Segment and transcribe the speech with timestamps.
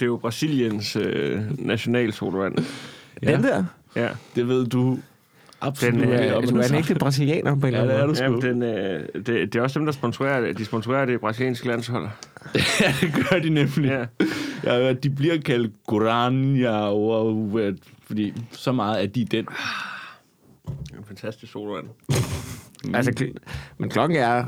[0.00, 2.58] det er jo Brasiliens øh, nationalsodavand.
[3.22, 3.32] Ja.
[3.32, 3.64] Den der?
[3.96, 4.08] Ja.
[4.34, 4.98] Det ved du
[5.60, 5.94] absolut.
[5.94, 7.94] Den, Du øh, er, om du en er en ægte brasilianer på en Ja, eller
[7.94, 8.48] det er anden du Jamen, sgu.
[8.48, 10.58] den, øh, det, det er også dem, der sponsorerer det.
[10.58, 12.08] De sponsorerer det brasilianske landshold.
[12.80, 14.06] Ja, det gør de nemlig.
[14.64, 14.78] Ja.
[14.78, 17.52] Hørt, de bliver kaldt Guarania, og,
[18.06, 19.44] fordi så meget er de den.
[19.46, 21.86] Det er en fantastisk sodavand.
[22.84, 22.96] måde.
[22.96, 23.26] Altså,
[23.78, 24.44] men klokken er...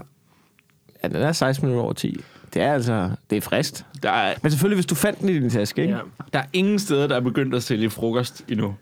[1.02, 2.20] Ja, den er 16 minutter over 10.
[2.54, 3.10] Det er altså...
[3.30, 3.86] Det er frist.
[4.02, 5.94] Der er, Men selvfølgelig, hvis du fandt den i din taske, ikke?
[5.94, 6.00] Ja.
[6.32, 8.74] der er ingen steder, der er begyndt at sælge frokost endnu.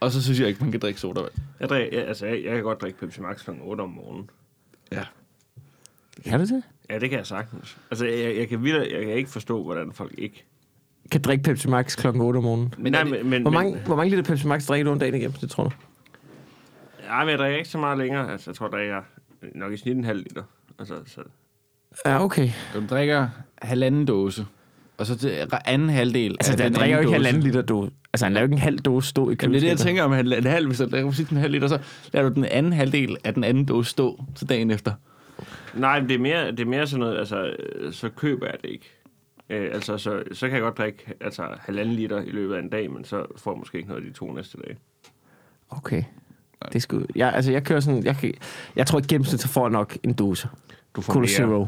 [0.00, 1.32] Og så synes jeg ikke, man kan drikke sodavand.
[1.60, 3.50] Jeg, drikker, jeg, altså, jeg, jeg kan godt drikke Pepsi Max kl.
[3.62, 4.30] 8 om morgenen.
[4.92, 5.02] Ja.
[6.24, 6.62] Kan du det?
[6.90, 7.78] Ja, det kan jeg sagtens.
[7.90, 10.44] Altså, jeg, jeg, kan, vildt, jeg kan ikke forstå, hvordan folk ikke...
[11.10, 12.74] Kan drikke Pepsi Max klokken 8 om morgenen.
[12.78, 15.14] Men, Nej, men, men, Hvor mange, hvor mange liter Pepsi Max drikker du om dagen
[15.14, 15.70] igennem, det tror du?
[17.04, 18.32] Ja, men jeg drikker ikke så meget længere.
[18.32, 19.02] Altså, jeg tror, der er
[19.54, 20.42] nok i snit en halv liter.
[20.78, 21.20] Altså, så,
[22.04, 22.48] Ja, okay.
[22.74, 23.28] Du drikker
[23.62, 24.46] halvanden dåse,
[24.98, 27.14] og så til anden halvdel Altså, af den den drikker jo ikke dåse.
[27.14, 27.90] halvanden liter dåse.
[28.12, 29.60] Altså, han lader jo ikke en halv dåse stå i Jamen, det er det, jeg
[29.62, 29.78] køleskabet.
[29.86, 30.66] tænker om en, en halv.
[30.66, 31.78] Hvis jeg drikker præcis en halv liter, så
[32.12, 34.92] lader du den anden halvdel af den anden dåse stå til dagen efter.
[35.74, 37.56] Nej, men det er mere, det er mere sådan noget, altså,
[37.90, 38.90] så køber jeg det ikke.
[39.50, 42.68] Øh, altså, så, så kan jeg godt drikke altså, halvanden liter i løbet af en
[42.68, 44.76] dag, men så får jeg måske ikke noget de to næste dage.
[45.70, 46.02] Okay.
[46.68, 47.02] Det er sgu...
[47.16, 48.04] Jeg, altså, jeg kører sådan...
[48.04, 48.34] Jeg, kan,
[48.76, 50.48] jeg tror, at gennemsnit så får jeg nok en dåse.
[50.96, 51.66] Du får, Cola mere, Zero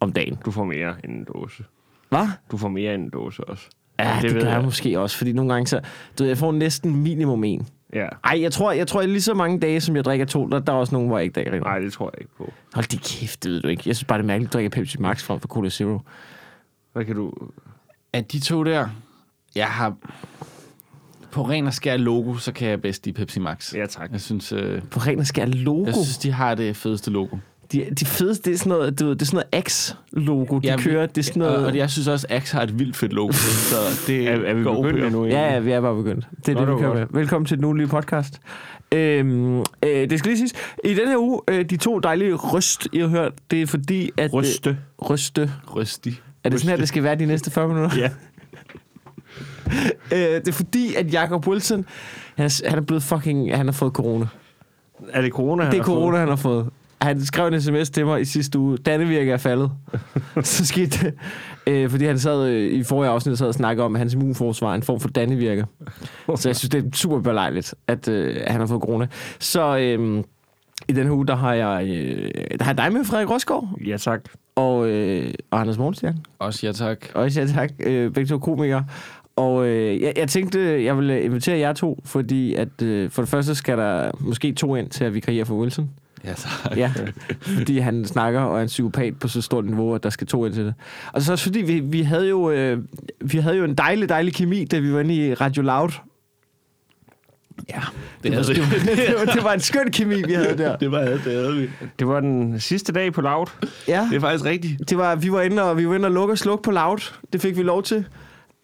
[0.00, 0.38] om dagen.
[0.44, 1.64] du får mere end en dåse.
[2.08, 2.26] Hvad?
[2.50, 3.64] Du får mere end en dåse også.
[3.98, 4.64] Ja, det, det ved gør jeg jeg.
[4.64, 5.80] måske også, fordi nogle gange så...
[6.18, 7.68] Du ved, jeg får næsten minimum en.
[7.94, 8.08] Ja.
[8.24, 10.72] Ej, jeg tror, jeg tror lige så mange dage, som jeg drikker to, der, der
[10.72, 12.52] er også nogle, hvor jeg ikke drikker Nej, det tror jeg ikke på.
[12.74, 13.82] Hold det kæft, det ved du ikke.
[13.86, 15.98] Jeg synes bare, det er mærkeligt, at drikke Pepsi Max frem for Cola Zero.
[16.92, 17.32] Hvad kan du...
[18.12, 18.88] Af de to der,
[19.54, 19.96] jeg har...
[21.30, 23.74] På ren og skær logo, så kan jeg bedst lide Pepsi Max.
[23.74, 24.12] Ja, tak.
[24.12, 25.84] Jeg synes, øh, På ren og skær logo.
[25.86, 27.36] jeg synes, de har det fedeste logo.
[27.72, 30.66] De, de fedeste, det er sådan noget, du ved, det er sådan noget X-logo, de
[30.68, 31.06] Ja, kører.
[31.06, 31.66] Det er sådan Og, noget...
[31.66, 33.32] og jeg synes også, at Axe har et vildt fedt logo.
[33.32, 35.24] så det Er, er vi går begyndt nu?
[35.26, 36.26] Ja, ja, vi er bare begyndt.
[36.46, 37.06] Det er Nå, det, vi kører med.
[37.10, 38.40] Velkommen til den ugenlige podcast.
[38.92, 40.52] Øhm, øh, det skal lige siges,
[40.84, 44.10] i den her uge, øh, de to dejlige røst, I har hørt, det er fordi,
[44.16, 44.34] at...
[44.34, 44.70] Ryste.
[44.70, 44.76] Øh,
[45.10, 45.50] ryste.
[45.76, 46.20] Rystig.
[46.44, 47.96] Er det sådan her, det skal være de næste 40 minutter?
[47.98, 48.10] Ja.
[50.12, 51.86] Øh, det er fordi, at Jacob Wilson,
[52.36, 53.56] han er, han er blevet fucking...
[53.56, 54.26] Han har fået corona.
[55.08, 55.96] Er det corona, han Det er har fået?
[55.96, 56.66] corona, han har fået.
[57.00, 58.76] Han skrev en sms til mig i sidste uge.
[58.78, 59.70] Dannevirke er faldet.
[60.42, 61.14] så skete det.
[61.66, 64.70] Øh, fordi han sad øh, i forrige afsnit sad og snakkede om, at hans immunforsvar
[64.70, 65.64] er en form for Dannevirke.
[66.36, 69.06] så jeg synes, det er super belejligt, at øh, han har fået corona.
[69.38, 70.24] Så øh,
[70.88, 73.68] i den her uge, der har jeg, øh, der har jeg dig med, Frederik Rosgaard,
[73.86, 74.20] Ja, tak.
[74.56, 76.18] og, øh, og Anders Morgenstjern.
[76.38, 76.98] Også ja tak.
[77.14, 77.70] Også ja, tak.
[77.80, 78.84] Øh, begge to komikere.
[79.36, 83.28] Og øh, jeg, jeg tænkte, jeg ville invitere jer to, fordi at øh, for det
[83.28, 85.90] første skal der måske to ind til at vikariere for Wilson.
[86.26, 86.76] Ja tak.
[86.82, 86.92] Ja,
[87.40, 90.46] fordi han snakker og er en psykopat på så stort niveau, at der skal to
[90.46, 90.74] ind til det.
[91.12, 92.78] Og så også fordi vi, vi, havde jo, øh,
[93.20, 95.90] vi havde jo en dejlig, dejlig kemi, da vi var inde i Radio Loud.
[97.68, 97.80] Ja,
[98.22, 98.56] det det, det.
[98.56, 100.76] det, var, det var en skøn kemi, vi havde der.
[100.82, 101.70] Det var det, havde vi.
[101.98, 103.46] Det var den sidste dag på Loud.
[103.88, 104.90] Ja, Det er faktisk rigtigt.
[104.90, 107.12] det var, vi var inde og, vi var inde og lukke og slukke på Loud.
[107.32, 108.04] Det fik vi lov til.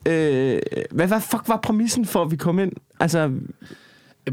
[0.09, 0.59] Øh,
[0.91, 2.73] hvad, hvad fuck var præmissen for, at vi kom ind?
[3.01, 3.31] Altså,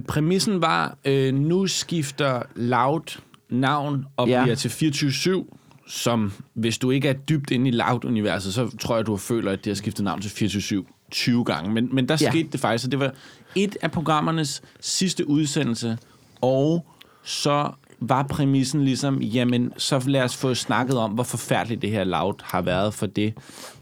[0.08, 3.20] Præmissen var, øh, nu skifter Loud
[3.50, 4.44] navn og Ja.
[4.44, 5.58] bliver til 24-7,
[5.88, 9.66] som hvis du ikke er dybt inde i Loud-universet, så tror jeg, du føler, at
[9.66, 11.72] det har skiftet navn til 24-7 20 gange.
[11.74, 12.32] Men, men der ja.
[12.32, 13.14] skete det faktisk, og det var
[13.56, 15.98] et af programmernes sidste udsendelse,
[16.42, 16.86] og
[17.24, 22.04] så var præmissen ligesom, jamen, så lad os få snakket om, hvor forfærdeligt det her
[22.04, 23.34] Loud har været, for det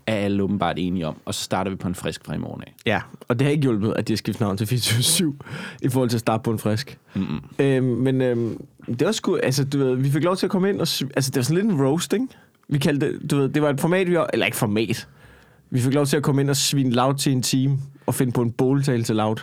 [0.08, 1.18] er alle åbenbart enige om.
[1.26, 2.74] Og så starter vi på en frisk fra i morgen af.
[2.86, 5.36] Ja, og det har ikke hjulpet, at de har skiftet navn til 24
[5.82, 6.98] i forhold til at starte på en frisk.
[7.16, 7.42] Mm-mm.
[7.60, 10.70] Øhm, men øhm, det var sgu, altså du ved, vi fik lov til at komme
[10.70, 12.32] ind og, altså det var sådan lidt en roasting.
[12.68, 15.08] Vi kaldte det, du ved, det var et format, vi var, eller ikke format.
[15.70, 18.32] Vi fik lov til at komme ind og svine Loud til en time og finde
[18.32, 19.36] på en båltale til Loud.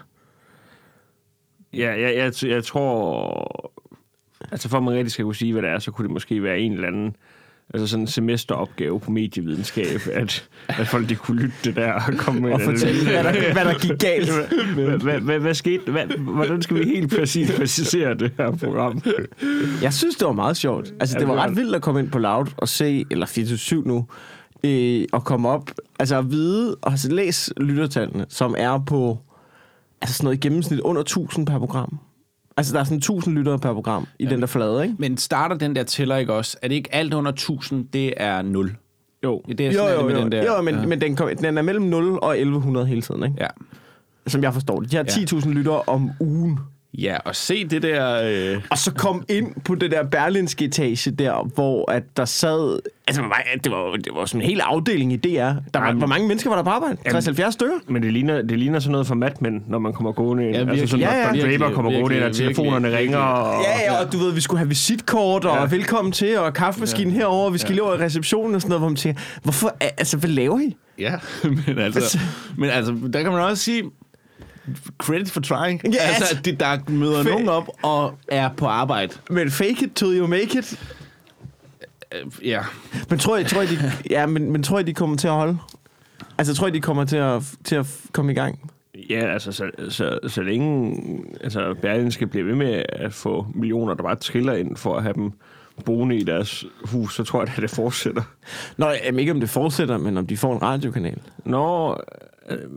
[1.72, 3.70] Ja, jeg, jeg, jeg tror...
[4.52, 6.42] Altså for at man rigtig skal kunne sige, hvad det er, så kunne det måske
[6.42, 7.16] være en eller anden
[7.74, 12.02] altså sådan en semesteropgave på medievidenskab, at, at folk de kunne lytte det der og
[12.18, 14.30] komme med Og fortælle, hvad der, hvad der gik galt.
[15.02, 15.92] Hvad, hvad, skete?
[15.92, 19.02] Hvad, hvordan skal vi helt præcis præcisere det her program?
[19.82, 20.94] Jeg synes, det var meget sjovt.
[21.00, 21.56] Altså, det var det ret det.
[21.56, 24.06] vildt at komme ind på Loud og se, eller 24 nu,
[24.64, 29.18] øh, og komme op, altså at vide, og læse lyttertallene, som er på,
[30.00, 31.98] altså sådan noget i gennemsnit under 1000 per program.
[32.56, 34.94] Altså, der er sådan 1000 lyttere per program i den der flade, ikke?
[34.98, 36.56] Men starter den der tæller ikke også?
[36.62, 38.76] Er det ikke alt under 1000, det er 0?
[39.24, 40.20] Jo, Det er Jo, sådan, det jo, med jo.
[40.22, 40.56] den der.
[40.56, 40.86] jo men, ja.
[40.86, 43.36] men den, kom, den er mellem 0 og 1100 hele tiden, ikke?
[43.40, 43.46] Ja.
[44.26, 44.90] Som jeg forstår det.
[44.90, 45.10] De har Ja.
[45.38, 46.58] 10.000 lyttere om ugen.
[46.98, 48.20] Ja, og se det der...
[48.54, 52.78] Øh, Og så kom ind på det der berlinske etage der, hvor at der sad...
[53.06, 53.22] Altså,
[53.64, 55.28] det var, det var sådan en hel afdeling i DR.
[55.28, 56.96] Der var, Jamen- hvor mange mennesker var der på arbejde?
[57.08, 57.74] 60-70 stykker?
[57.88, 60.52] Men det ligner, det ligner sådan noget for Mad Men, når man kommer gående ind.
[60.54, 60.88] Ja, altså virkelig.
[60.90, 61.32] sådan, Ja, ja.
[61.32, 63.18] når Don Draper kommer gående ind, og telefonerne virkelig, ringer.
[63.18, 65.76] Og, Ja, ja, og du ved, vi skulle have visitkort, og Ja.
[65.76, 67.18] velkommen til, og kaffemaskinen ja.
[67.18, 67.74] herover, vi skal ja.
[67.74, 70.76] lige over i receptionen og sådan noget, hvor man tænker, hvorfor, altså, hvad laver I?
[70.98, 71.14] ja,
[71.66, 72.18] men altså,
[72.58, 73.82] men altså, der kan man også sige,
[74.98, 75.80] credit for trying.
[75.84, 79.14] Ja, altså, at de, der møder Fe- nogen op og er på arbejde.
[79.30, 80.80] Men fake it till you make it.
[82.14, 82.60] Øh, ja.
[83.10, 85.34] Men tror jeg, tror jeg, de, ja, men, men tror jeg, de kommer til at
[85.34, 85.58] holde?
[86.38, 88.72] Altså, tror jeg, de kommer til at, til at komme i gang?
[89.10, 90.96] Ja, altså, så, så, så længe
[91.40, 95.02] altså, Berlin skal blive ved med at få millioner, der bare triller ind for at
[95.02, 95.32] have dem
[95.84, 98.22] boende i deres hus, så tror jeg, at det fortsætter.
[98.76, 101.18] Nå, jamen, ikke om det fortsætter, men om de får en radiokanal.
[101.44, 101.96] Nå,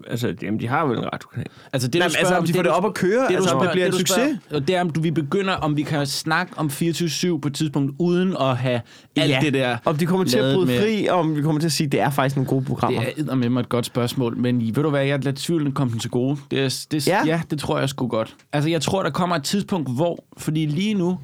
[0.07, 1.47] altså, jamen, de har vel en radiokanal.
[1.73, 3.35] Altså, det, Nej, du men spørger altså, om de får det op at køre, det,
[3.35, 4.07] altså, om det bliver en succes.
[4.47, 7.53] spørger, Det er, om du, vi begynder, om vi kan snakke om 24-7 på et
[7.53, 8.81] tidspunkt, uden at have
[9.17, 9.39] alt Ja.
[9.41, 11.67] det der Om de kommer til at bryde med- fri, og om vi kommer til
[11.67, 13.01] at sige, at det er faktisk nogle gode programmer.
[13.17, 15.91] Det er med mig et godt spørgsmål, men ved du hvad, jeg lader tvivlen komme
[15.91, 16.37] den til gode.
[16.51, 17.17] Det er, det, Ja.
[17.17, 17.25] ja.
[17.25, 18.35] ja, det tror jeg sgu godt.
[18.53, 21.17] Altså, jeg tror, der kommer et tidspunkt, hvor, fordi lige nu,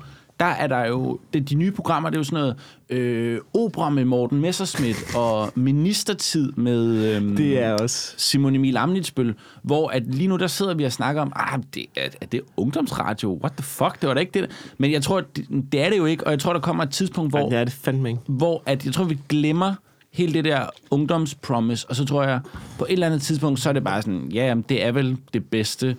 [0.43, 2.55] der er der jo, det, de nye programmer, det er jo sådan noget
[2.89, 8.13] øh, opera med Morten Messerschmidt og ministertid med øhm, Det er også...
[8.17, 11.85] Simon Emil Amnitsbøl, hvor at lige nu der sidder vi og snakker om, ah, det,
[11.95, 13.39] er, er det ungdomsradio?
[13.43, 14.01] What the fuck?
[14.01, 14.73] Det var da ikke det.
[14.77, 16.91] Men jeg tror, det, det er det jo ikke, og jeg tror, der kommer et
[16.91, 17.49] tidspunkt, hvor Hvor...
[17.49, 18.21] Det er det fandme ikke.
[18.27, 19.73] hvor at jeg tror, vi glemmer
[20.13, 22.39] hele det der ungdomspromise, og så tror jeg,
[22.79, 25.17] på et eller andet tidspunkt, så er det bare sådan, ja, jamen, det er vel
[25.33, 25.95] det bedste.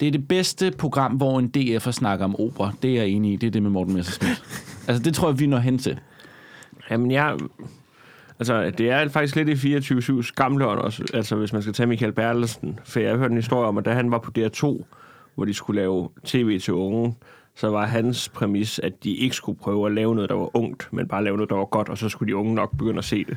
[0.00, 2.72] Det er det bedste program, hvor en DF'er snakker om opera.
[2.82, 3.36] Det er jeg enig i.
[3.36, 4.42] Det er det med Morten Messerschmidt.
[4.88, 6.00] altså, det tror jeg, vi når hen til.
[6.90, 7.36] Jamen, jeg...
[8.38, 11.04] Altså, det er faktisk lidt i 24-7's gamle ånd også.
[11.14, 12.78] Altså, hvis man skal tage Michael Bertelsen.
[12.84, 14.84] For jeg har hørt en historie om, at da han var på DR2,
[15.34, 17.14] hvor de skulle lave tv til unge,
[17.54, 20.88] så var hans præmis, at de ikke skulle prøve at lave noget, der var ungt,
[20.92, 23.04] men bare lave noget, der var godt, og så skulle de unge nok begynde at
[23.04, 23.36] se det.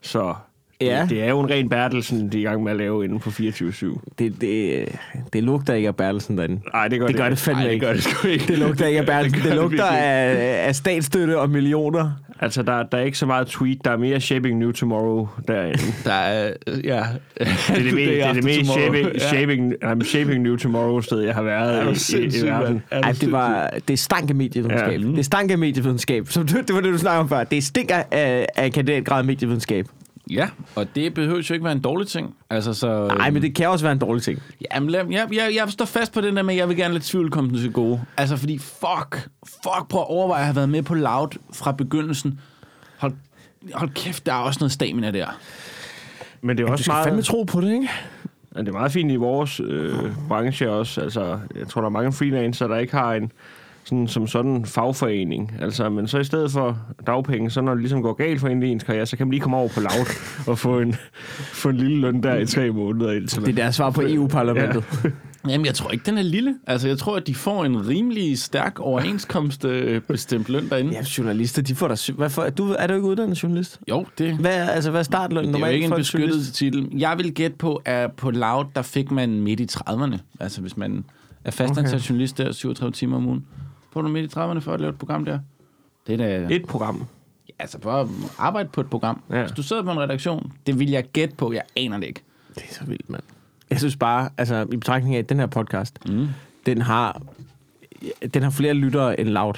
[0.00, 0.34] Så
[0.80, 1.00] Ja.
[1.02, 3.18] det, det er jo en ren Bertelsen, de er i gang med at lave inden
[3.20, 4.14] på 24-7.
[4.18, 4.88] Det, det,
[5.32, 6.60] det lugter ikke af Bertelsen derinde.
[6.72, 7.86] Nej, det gør Det gør det fandme Ej, det ikke.
[7.86, 8.46] gør det sgu ikke.
[8.46, 9.40] Det lugter ikke af Bertelsen.
[9.42, 12.10] Det det lugter virkelig af, af statsstøtte og millioner.
[12.40, 15.78] Altså, der, der er ikke så meget tweet, der er mere Shaping New Tomorrow derinde.
[16.04, 16.52] Der er,
[16.84, 17.02] ja...
[17.38, 21.20] Det er det, mest, det, er det mest shaping, shaping, um, shaping New Tomorrow sted,
[21.20, 22.82] jeg har været i, i, i verden.
[22.90, 25.00] Ej, det, var, det stank af medievidenskab.
[25.00, 25.06] Ja.
[25.06, 25.16] Ja.
[25.16, 26.28] Det stank af medievidenskab.
[26.28, 27.44] Som du, det var det, du snakkede om før.
[27.44, 29.86] Det stinker af, af kandidatgrad af medievidenskab.
[30.30, 32.34] Ja, og det behøver jo ikke være en dårlig ting.
[32.50, 33.06] Altså, så...
[33.06, 34.42] Nej, men det kan også være en dårlig ting.
[34.72, 36.94] Jamen, lad, jeg, jeg, jeg står fast på den der med, at jeg vil gerne
[36.94, 38.00] lade tvivl komme den til gode.
[38.16, 42.40] Altså, fordi fuck, fuck, prøv at overveje at have været med på Loud fra begyndelsen.
[42.98, 43.12] Hold,
[43.74, 45.26] hold kæft, der er også noget stamina der.
[46.40, 47.90] Men det er Du også skal fandme meget, tro på det, ikke?
[48.54, 49.94] Ja, det er meget fint i vores øh,
[50.28, 51.00] branche også.
[51.00, 53.32] Altså, jeg tror, der er mange freelancer, der ikke har en
[53.84, 55.52] sådan, som sådan en fagforening.
[55.60, 58.62] Altså, men så i stedet for dagpenge, så når det ligesom går galt for en
[58.62, 60.08] i ens karriere, så kan man lige komme over på laut
[60.50, 60.94] og få en,
[61.38, 63.12] få en lille løn der i tre måneder.
[63.12, 64.84] Indtil man, Det er deres svar på EU-parlamentet.
[65.48, 66.54] Jamen, jeg tror ikke, den er lille.
[66.66, 70.92] Altså, jeg tror, at de får en rimelig stærk overenskomst øh, bestemt løn derinde.
[70.92, 71.96] Ja, journalister, de får da...
[71.96, 73.80] sy- Hvad for, er, du, er du ikke uddannet journalist?
[73.88, 76.26] Jo, det, Hvad, er- altså, hvad er startlønnen det er jo normalt ikke en beskyttet
[76.28, 76.54] journalist?
[76.54, 76.88] titel.
[76.98, 80.16] Jeg vil gætte på, at på Loud, der fik man midt i 30'erne.
[80.40, 81.04] Altså, hvis man
[81.44, 82.08] er fastansat Okay.
[82.10, 83.44] journalist der 37 timer om ugen.
[83.94, 85.38] Får du midt i 30'erne for at lave et program der?
[86.06, 86.54] Det er da...
[86.54, 87.04] Et program.
[87.58, 88.08] Altså, for at
[88.38, 89.20] arbejde på et program.
[89.30, 89.36] Ja.
[89.36, 89.42] Ja.
[89.42, 91.52] Hvis du sidder på en redaktion, det vil jeg gætte på.
[91.52, 92.20] Jeg aner det ikke.
[92.54, 93.22] Det er så vildt, mand.
[93.70, 96.26] Jeg synes bare, altså i betragtning af, at den her podcast, Mm.
[96.66, 97.22] den har,
[98.34, 99.54] den har flere lyttere end Loud.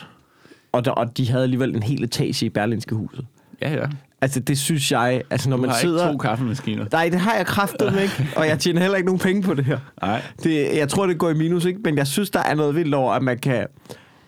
[0.72, 3.26] Og, der, og de havde alligevel en hel etage i Berlinske huset.
[3.62, 3.86] Ja, ja.
[4.20, 6.08] Altså det synes jeg, altså når Du man har sidder...
[6.08, 6.86] ikke to kaffemaskiner.
[6.92, 9.64] Nej, det har jeg kraftet ikke, og jeg tjener heller ikke nogen penge på det
[9.64, 9.78] her.
[10.02, 10.22] Nej.
[10.42, 11.80] Det, jeg tror, det går i minus, ikke?
[11.84, 13.66] Men jeg synes, der er noget vildt over, at man kan...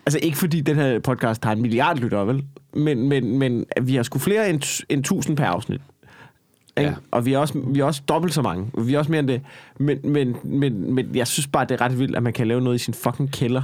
[0.09, 2.43] Altså ikke fordi den her podcast har en milliard lyttere, vel?
[2.73, 5.81] Men, men, men vi har sgu flere end, end 1000 per afsnit.
[6.77, 6.89] Ikke?
[6.89, 6.95] Ja.
[7.11, 8.71] Og vi er, også, vi er også dobbelt så mange.
[8.77, 9.41] Vi er også mere end det.
[9.79, 12.61] Men, men, men, men jeg synes bare, det er ret vildt, at man kan lave
[12.61, 13.61] noget i sin fucking kælder.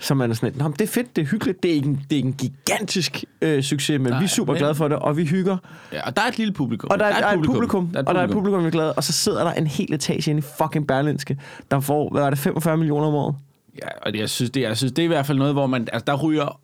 [0.00, 1.62] Så man er sådan Nå, det er fedt, det er hyggeligt.
[1.62, 4.28] Det er ikke en, det er ikke en gigantisk øh, succes, men Nej, vi er
[4.28, 5.56] super men- glade for det, og vi hygger.
[5.92, 6.90] Ja, og der er et lille publikum.
[6.90, 8.62] Og der, er, der er et publikum, Der er et og der er et publikum,
[8.62, 8.92] vi er glade.
[8.92, 11.38] Og så sidder der en hel etage inde i fucking Berlinske,
[11.70, 13.34] der får, hvad er det, 45 millioner om året?
[13.78, 15.66] Ja, og det, jeg, synes, det, jeg synes, det er i hvert fald noget, hvor
[15.66, 16.60] man, altså, der ryger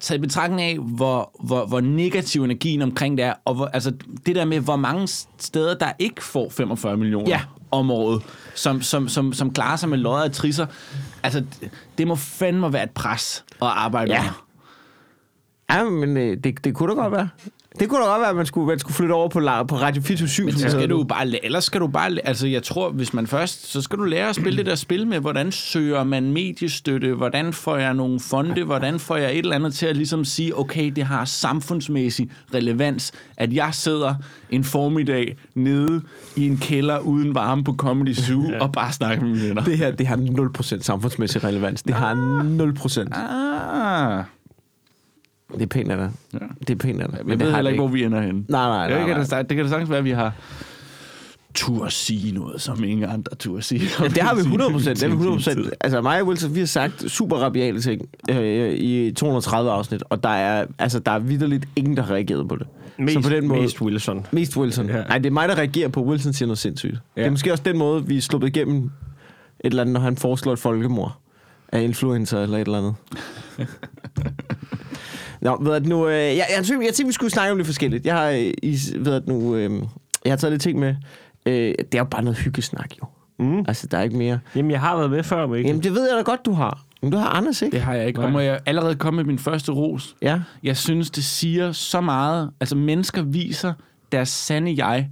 [0.00, 3.92] taget i betragtning af, hvor, hvor, hvor negativ energien omkring det er, og hvor, altså,
[4.26, 7.40] det der med, hvor mange steder, der ikke får 45 millioner Ja.
[7.70, 8.22] om året,
[8.54, 10.66] som, som, som, som klarer sig med lodder og trisser,
[11.22, 14.18] altså, det, det må fandme være et pres at arbejde Ja.
[14.20, 14.46] under.
[15.72, 17.28] Ja, men øh, det, det kunne da godt være.
[17.78, 20.02] Det kunne da godt være, at man skulle, man skulle flytte over på, på Radio
[20.02, 23.14] 24 Men så skal du jo bare, ellers skal du bare, altså jeg tror, hvis
[23.14, 26.32] man først, så skal du lære at spille det der spil med, hvordan søger man
[26.32, 30.24] mediestøtte, hvordan får jeg nogle fonde, hvordan får jeg et eller andet til at ligesom
[30.24, 34.14] sige, okay, det har samfundsmæssig relevans, at jeg sidder
[34.50, 36.02] en formiddag nede
[36.36, 38.60] i en kælder uden varme på Comedy Zoo ja.
[38.60, 39.64] og bare snakker med mine venner.
[39.64, 41.82] Det her, det har 0% samfundsmæssig relevans.
[41.82, 43.18] Det har 0%.
[43.20, 44.24] Ah,
[45.54, 46.10] Det er pænt af dig.
[46.32, 46.38] Ja.
[46.60, 47.18] Det er pænt af dig.
[47.22, 48.44] men jeg ved heller ikke, hvor vi ender henne.
[48.48, 49.26] Nej, nej, nej, det, kan nej.
[49.30, 50.32] da, det kan da sagtens være, at vi har
[51.54, 53.82] tur at sige noget, som ingen andre tur at sige.
[54.00, 55.00] Ja, det har vi 100 procent.
[55.00, 55.70] Det har vi 100 procent.
[55.80, 60.22] Altså mig og Wilson, vi har sagt super rabiale ting øh, i 230 afsnit, og
[60.22, 62.66] der er, altså, der er vidderligt ingen, der har reageret på det.
[62.98, 64.26] Mest, Så på den måde, mest Wilson.
[64.32, 64.86] Mest Wilson.
[64.86, 64.96] Ja.
[64.96, 65.04] Ja.
[65.04, 66.92] Nej, det er mig, der reagerer på, at Wilson siger noget sindssygt.
[66.92, 66.96] Ja.
[67.14, 67.26] Det Ja.
[67.26, 68.90] er måske også den måde, vi er sluppet igennem et
[69.70, 71.18] eller andet, når han foreslår et folkemord
[71.72, 72.94] af influencer eller et eller andet.
[75.40, 77.66] Nå, ved du nu, øh, jeg, jeg, tænkte, jeg tænkte, vi skulle snakke om lidt
[77.66, 78.06] forskelligt.
[78.06, 79.70] Jeg har, øh, i, ved du nu, øh,
[80.24, 80.94] jeg har taget lidt ting med.
[81.46, 83.06] Øh, det er jo bare noget hyggesnak, jo.
[83.38, 83.64] Mm.
[83.68, 84.38] Altså, der er ikke mere.
[84.56, 85.66] Jamen, jeg har været med før, Mikkel.
[85.66, 86.82] Jamen, det ved jeg da godt, du har.
[87.02, 87.74] Men du har Anders, ikke?
[87.74, 88.20] Det har jeg ikke.
[88.20, 90.16] Og må jeg allerede komme med min første ros?
[90.22, 90.40] Ja.
[90.62, 92.50] Jeg synes, det siger så meget.
[92.60, 93.72] Altså, mennesker viser
[94.12, 95.08] deres sande jeg,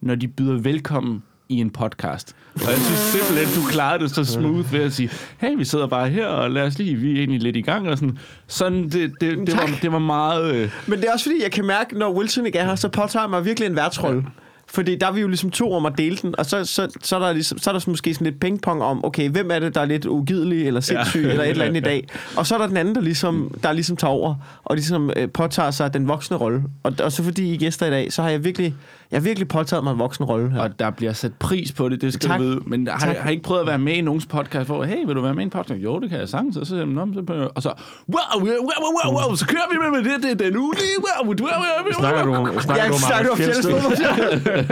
[0.00, 2.34] når de byder velkommen i en podcast.
[2.56, 5.86] Og jeg synes simpelthen, du klarede det så smooth ved at sige, hey, vi sidder
[5.86, 7.88] bare her, og lad os lige, vi er egentlig lidt i gang.
[7.88, 9.70] Og sådan, sådan det, det, det, Tak.
[9.70, 10.54] var, det var meget...
[10.54, 12.88] Øh, Men det er også fordi, jeg kan mærke, når Wilson ikke er her, så
[12.88, 14.24] påtager mig virkelig en værtsrolle.
[14.68, 17.16] Fordi der er vi jo ligesom to om at dele den, og så, så, så,
[17.16, 19.74] er, der ligesom, så er der måske sådan lidt pingpong om, okay, hvem er det,
[19.74, 21.28] der er lidt ugidelig eller sindssyg ja.
[21.30, 22.08] eller et eller andet i dag.
[22.36, 24.34] Og så er der den anden, der ligesom, der ligesom tager over,
[24.64, 26.62] og ligesom øh, påtager sig den voksne rolle.
[26.82, 28.74] Og, og så fordi I er gæster i dag, så har jeg virkelig,
[29.10, 30.60] jeg har virkelig påtaget mig en voksen rolle her.
[30.60, 32.38] og der bliver sat pris på det, det skal Tak.
[32.38, 32.60] du vide.
[32.66, 33.16] Men har, Tak.
[33.16, 35.34] har I ikke prøvet at være med i nogens podcast, hvor, hey, vil du være
[35.34, 35.80] med i en podcast?
[35.84, 36.56] Jo, det kan jeg sagtens.
[36.56, 37.68] Og så, siger jeg, "Nå, men så, og så,
[38.08, 40.74] wow, wow, wow, wow, wow, så kører vi med, med det, det er den uge,
[40.98, 41.48] wow, wow, wow,
[41.84, 43.72] wow, Snakker du, om- snakker jeg du om snakker om Fjeldsted?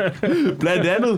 [0.62, 1.14] Blandt andet.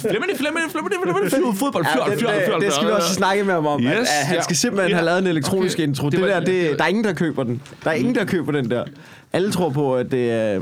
[0.00, 2.60] flemmende, flemmende, flemmende, flemmende, fodbold, Ja, fjol, det, fjol, fjol.
[2.60, 3.80] det, skal vi også snakke med ham om.
[3.80, 4.96] Yes, Yes, at, at han skal simpelthen Ja.
[4.96, 5.86] have lavet en elektronisk Okay.
[5.88, 6.08] intro.
[6.08, 7.62] Det der, det, der er ingen, der køber den.
[7.84, 8.84] Der er ingen, der køber den der.
[9.32, 10.60] Alle tror på, at det er...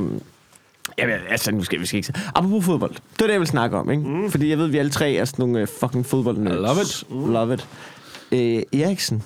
[0.99, 2.13] Jamen, altså, nu skal vi skal ikke.
[2.35, 2.91] Apropos fodbold.
[2.95, 4.03] Det er det, jeg vil snakke om, ikke?
[4.03, 4.31] Mm.
[4.31, 6.81] Fordi jeg ved, at vi alle tre er sådan nogle uh, fucking fodbold I love
[6.83, 7.05] it.
[7.11, 7.33] Mm.
[7.33, 7.69] Love it.
[8.33, 9.23] Øh, Eriksen.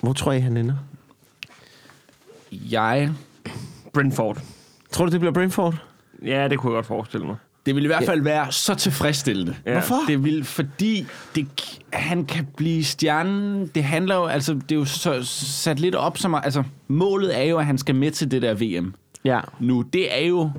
[0.00, 0.74] Hvor tror I, han ender?
[2.52, 3.10] Jeg,
[3.92, 4.38] Brentford.
[4.92, 5.74] Tror du, det bliver Brentford?
[6.24, 7.36] Ja, det kunne jeg godt forestille mig.
[7.66, 9.56] det vil i hvert fald være så tilfredsstillende.
[9.66, 9.72] Ja.
[9.72, 9.96] Hvorfor?
[10.08, 11.46] Det vil, fordi det,
[11.92, 13.66] han kan blive stjernen.
[13.74, 17.42] Det handler jo, altså, det er jo så, sat lidt op som, altså, målet er
[17.42, 18.94] jo, at han skal med til det der VM.
[19.24, 19.40] Ja.
[19.60, 20.50] nu, det er jo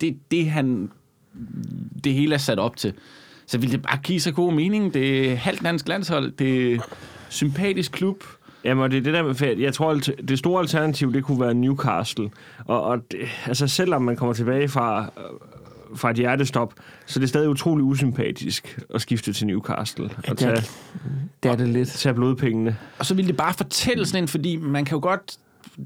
[0.00, 0.90] det, det han
[2.04, 2.92] det hele er sat op til.
[3.46, 4.94] Så vil det bare give sig god mening.
[4.94, 6.78] Det er halvt dansk landshold, det er
[7.28, 8.24] sympatisk klub.
[8.64, 9.60] Jamen, og det er det der med, fedt.
[9.60, 9.94] jeg tror,
[10.28, 12.30] det store alternativ, det kunne være Newcastle.
[12.64, 16.74] Og, og det, altså, selvom man kommer tilbage fra, øh, fra et hjertestop,
[17.06, 20.70] så er det stadig utrolig usympatisk at skifte til Newcastle og det er tage, det.
[21.42, 21.88] Det er det lidt.
[21.88, 22.76] tage blodpengene.
[22.98, 25.38] Og så vil det bare fortælle sådan en, fordi man kan jo godt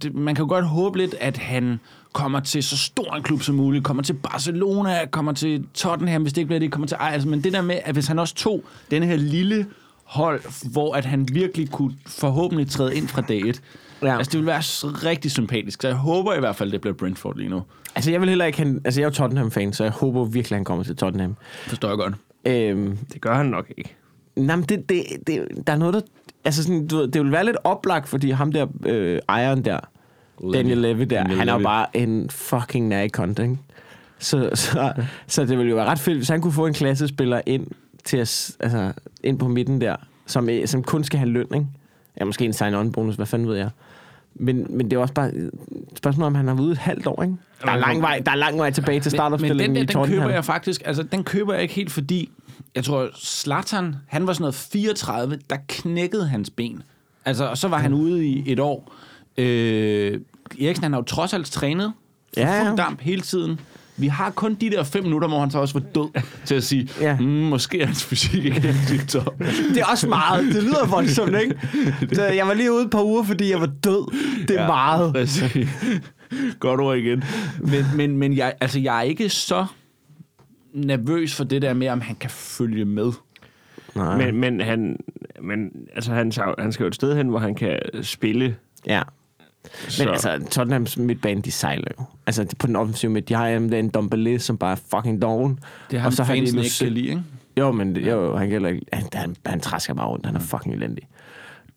[0.02, 1.80] det, man kan jo godt håbe lidt, at han
[2.12, 6.32] kommer til så stor en klub som muligt, kommer til Barcelona, kommer til Tottenham, hvis
[6.32, 7.24] det ikke bliver det, kommer til Ajax.
[7.24, 9.66] Men det der med, at hvis han også tog denne her lille
[10.04, 13.62] hold, hvor at han virkelig kunne forhåbentlig træde ind fra dag et.
[14.02, 14.16] Ja.
[14.16, 15.82] Altså, det vil være så rigtig sympatisk.
[15.82, 17.62] Så jeg håber i hvert fald, det bliver Brentford lige nu.
[17.94, 18.58] Altså, jeg vil heller ikke...
[18.58, 21.36] Han, altså, jeg er jo Tottenham-fan, så jeg håber virkelig, han kommer til Tottenham.
[21.66, 22.14] Forstår jeg godt.
[22.44, 23.96] Øhm, Det gør han nok ikke.
[24.36, 26.00] Nej, men det, det, det, der er noget, der...
[26.44, 29.80] Altså sådan, du, ved, det vil være lidt oplagt, fordi ham der, øh, ejeren der,
[30.52, 31.64] Daniel Levy der, Daniel han er jo Levy.
[31.64, 33.56] bare en fucking nærkont, ikke?
[34.18, 34.92] Så, så,
[35.26, 37.66] så det ville jo være ret fedt, hvis han kunne få en klassespiller ind,
[38.04, 38.92] til at, altså,
[39.24, 39.96] ind på midten der,
[40.26, 41.66] som, øh, som kun skal have løn, ikke?
[42.20, 43.70] Ja, måske en sign-on-bonus, hvad fanden ved jeg.
[44.34, 45.50] Men, men det er også bare et
[45.96, 47.34] spørgsmål, om han har været ude et halvt år, ikke?
[47.64, 49.86] Der er lang vej, der er lang vej tilbage til Men startopstillingen den, der, i
[49.86, 50.22] den Tottenham.
[50.22, 52.30] køber jeg faktisk, altså den køber jeg ikke helt, fordi
[52.74, 56.82] jeg tror, Zlatan, han var sådan noget 34, der knækkede hans ben.
[57.24, 58.92] Altså, og så var han ude i et år.
[59.36, 60.20] Øh,
[60.60, 61.92] Eriksen, han har jo trods alt trænet
[62.34, 62.68] for Ja, ja.
[62.68, 63.60] fuld damp hele tiden.
[63.96, 66.64] Vi har kun de der fem minutter, hvor han så også var død til at
[66.64, 67.16] sige, ja.
[67.16, 69.38] mm, måske er hans fysik ikke helt top.
[69.74, 70.54] Det er også meget.
[70.54, 71.56] Det lyder voldsomt, ikke?
[72.16, 74.12] Så jeg var lige ude et par uger, fordi jeg var død.
[74.48, 74.66] Det er ja.
[74.66, 75.12] meget.
[75.12, 75.68] Præcis.
[76.60, 77.24] Godt ord igen.
[77.60, 79.66] Men, men, men jeg, altså, jeg er ikke så
[80.74, 83.12] nervøs for det der med, om han kan følge med.
[83.94, 84.16] Nej.
[84.16, 85.00] Men, men, han,
[85.40, 88.56] men altså, han, han skal jo et sted hen, hvor han kan spille.
[88.86, 89.02] Ja.
[89.88, 92.04] Så, Men altså, Tottenhams midtbane, de sejler jo.
[92.26, 95.60] Altså, på den offensive midt, de har jamen, en Dombele, som bare er fucking doven.
[95.90, 97.22] Det har Og så han har de ikke kan lide, ikke?
[97.58, 100.26] Jo, men det, jo, han, kan ikke, han, han, han træsker bare rundt.
[100.26, 101.08] Han er fucking elendig.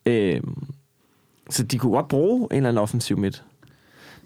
[0.05, 0.63] Øhm,
[1.49, 3.43] så de kunne godt bruge en eller anden offensiv midt.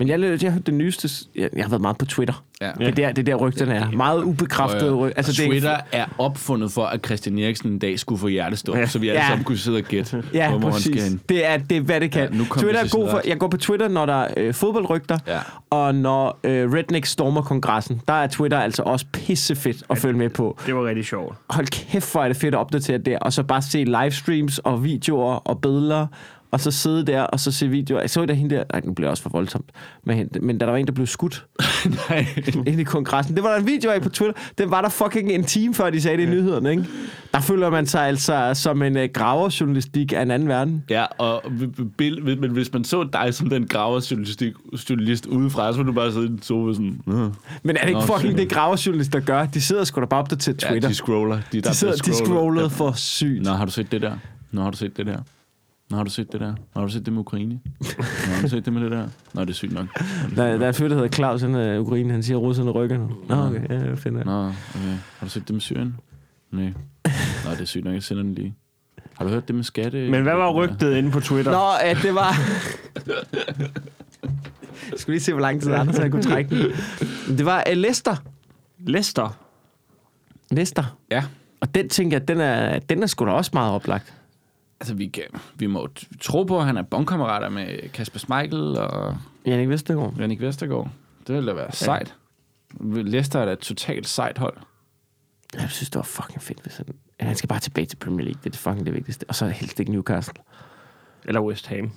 [0.01, 1.09] Men jeg, jeg, jeg hørte det nyeste...
[1.35, 2.43] Jeg, jeg har været meget på Twitter.
[2.61, 2.71] Ja.
[2.77, 3.91] Det er der, det er der rygterne er.
[3.91, 5.11] Meget ubekræftede ryg.
[5.15, 8.85] Altså, Twitter er opfundet for, at Christian Eriksen en dag skulle få hjertestop, ja.
[8.85, 9.27] så vi alle Ja.
[9.27, 11.09] sammen kunne sidde og gætte, Ja, hvor han skal præcis.
[11.09, 11.21] hen.
[11.29, 12.33] Det er, det er, hvad det kan.
[12.33, 13.21] Ja, Twitter er god for...
[13.27, 15.39] Jeg går på Twitter, når der er øh, fodboldrygter, Ja.
[15.69, 18.01] og når øh, Redneck stormer kongressen.
[18.07, 20.57] Der er Twitter altså også pissefedt at følge med på.
[20.65, 21.35] Det var rigtig sjovt.
[21.49, 24.83] Hold kæft, hvor er det fedt at opdatere der, og så bare se livestreams og
[24.83, 26.07] videoer og billeder,
[26.51, 27.99] og så sidde der og så se videoer.
[28.01, 29.65] Jeg så der hende der, nej, nu bliver også for voldsomt,
[30.03, 31.45] men, hende- men da der var en, der blev skudt
[32.09, 32.25] Nej.
[32.67, 35.31] inde i kongressen, det var der en video af på Twitter, den var der fucking
[35.31, 36.85] en time før, de sagde det i nyhederne, ikke?
[37.33, 40.83] Der føler man sig altså som en uh, graverjournalistik af en anden verden.
[40.89, 41.43] Ja, og
[42.39, 44.53] men hvis man så dig som den graverjournalistik
[44.89, 47.01] journalist udefra, så ville du bare sidde i en sofa sådan...
[47.05, 47.13] "Nå."
[47.63, 49.45] Men er det ikke Nå, fucking det graverjournalister gør?
[49.45, 50.89] De sidder sgu da bare opdateret Ja, Twitter.
[50.89, 51.39] de scroller.
[51.51, 53.43] De, der de sidder, de scrollede for sygt.
[53.43, 54.13] Nå, har du set det der?
[54.51, 55.17] Nå, har du set det der?
[55.91, 56.51] Nå, har du set det der?
[56.51, 57.59] Nå, har du set det med Ukraine?
[57.79, 57.87] Nå,
[58.35, 59.07] har du set det med det der?
[59.33, 59.87] Nå, det er sygt nok.
[60.35, 62.71] Der, der er en fyr, der hedder Claus, han er Ukraine, han siger, at russerne
[62.71, 63.11] rykker nu.
[63.29, 64.25] Nå, okay, ja, det finder jeg.
[64.25, 64.97] Nå, okay.
[65.19, 65.95] Har du set det med Syrien?
[66.51, 66.73] Nej.
[67.45, 68.55] Nå, det er sygt nok, jeg sender den lige.
[69.17, 70.09] Har du hørt det med skatte?
[70.09, 71.51] Men hvad var rygtet inde på Twitter?
[71.51, 72.33] Nå, at det var...
[74.91, 76.71] jeg skulle lige se, hvor lang tid Anders havde kunne trække den.
[77.37, 78.15] Det var uh, Lester.
[78.79, 79.37] Leicester.
[80.51, 80.97] Lester.
[81.11, 81.23] Ja.
[81.61, 84.13] Og den tænker jeg, den er, den er sgu da også meget oplagt.
[84.81, 85.23] Altså, vi, kan,
[85.55, 90.13] vi må tro på, at han er bondkammerater med Kasper Schmeichel og Jannik Vestergaard.
[90.19, 90.89] Jannik Vestergaard.
[91.27, 92.15] Det ville da være sejt.
[92.81, 94.57] Leicester er da et totalt sejt hold.
[95.53, 96.61] Jeg synes, det var fucking fedt.
[96.61, 96.85] Hvis han,
[97.19, 98.39] ja, han skal bare tilbage til Premier League.
[98.43, 99.25] Det er det fucking det vigtigste.
[99.27, 100.43] Og så helst ikke Newcastle.
[101.25, 101.91] Eller West Ham.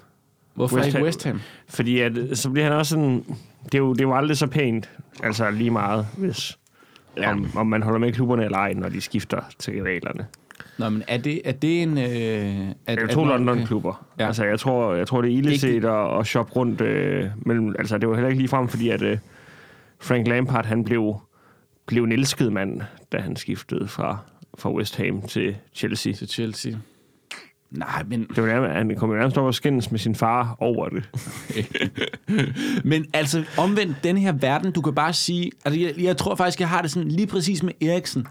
[0.54, 1.04] Hvorfor West ikke Ham.
[1.04, 1.40] West Ham?
[1.68, 3.24] Fordi at, så bliver han også sådan...
[3.64, 4.90] Det er, jo, det er jo aldrig så pænt.
[5.22, 6.58] Altså lige meget, hvis...
[7.16, 7.30] Ja.
[7.30, 10.26] Om, om man holder med i klubberne eller ej, når de skifter til rivalerne.
[10.78, 11.98] Nå, men er det, er det en...
[11.98, 13.24] Øh, Det er to.
[13.24, 14.06] London-klubber.
[14.18, 14.26] Ja.
[14.26, 17.74] Altså, jeg tror, jeg tror det er ildeset at, at shoppe rundt øh, mellem...
[17.78, 19.18] Altså, det var heller ikke lige frem, fordi at øh,
[20.00, 21.20] Frank Lampard, han blev,
[21.86, 22.80] blev en elsket mand,
[23.12, 24.18] da han skiftede fra,
[24.58, 26.12] fra West Ham til Chelsea.
[26.12, 26.72] Til Chelsea.
[27.70, 30.56] Nej, men, Det var nærmest, han kom jo nærmest over at skændes med sin far
[30.58, 31.10] over det.
[32.84, 35.50] men altså omvendt, den her verden, du kan bare sige...
[35.64, 38.26] Altså, jeg, jeg tror faktisk, jeg har det sådan lige præcis med Eriksen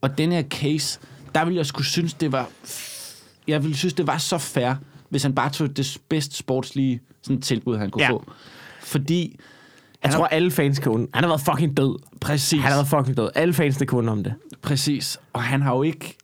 [0.00, 1.00] og den her case.
[1.38, 2.48] Der ville jeg skulle synes, det var...
[3.48, 4.74] Jeg ville synes, det var så fair,
[5.08, 8.10] hvis han bare tog det bedste sportslige sådan, tilbud, han kunne Ja.
[8.10, 8.32] få.
[8.80, 9.38] Fordi...
[10.04, 10.92] Jeg tror, alle fans kan.
[11.14, 11.98] Han har været fucking død.
[12.20, 12.60] Præcis.
[12.60, 13.30] Han har været fucking død.
[13.34, 14.34] Alle fans, der kunne om det.
[14.62, 15.18] Præcis.
[15.32, 16.16] Og han har jo ikke...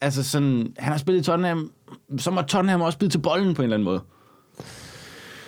[0.00, 0.72] Altså sådan...
[0.78, 1.70] Han har spillet i Tottenham...
[2.18, 4.00] Så må Tottenham også bide til bolden på en eller anden måde.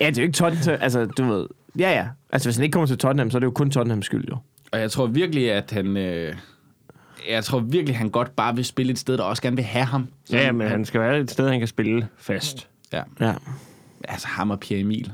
[0.01, 0.79] Ja, det er jo ikke Tottenham.
[0.81, 1.47] Altså, du ved...
[1.79, 2.07] Ja, ja.
[2.33, 4.37] Altså, hvis han ikke kommer til Tottenham, så er det jo kun Tottenhams skyld, jo.
[4.73, 5.97] Og jeg tror virkelig, at han...
[5.97, 6.35] Øh,
[7.31, 9.85] jeg tror virkelig, han godt bare vil spille et sted, der også gerne vil have
[9.85, 10.09] ham.
[10.33, 12.69] Ja, ja, men han skal være et sted, han kan spille fast.
[12.93, 13.03] Ja.
[13.21, 13.33] Ja.
[14.09, 15.13] Altså ham og Pierre Emil.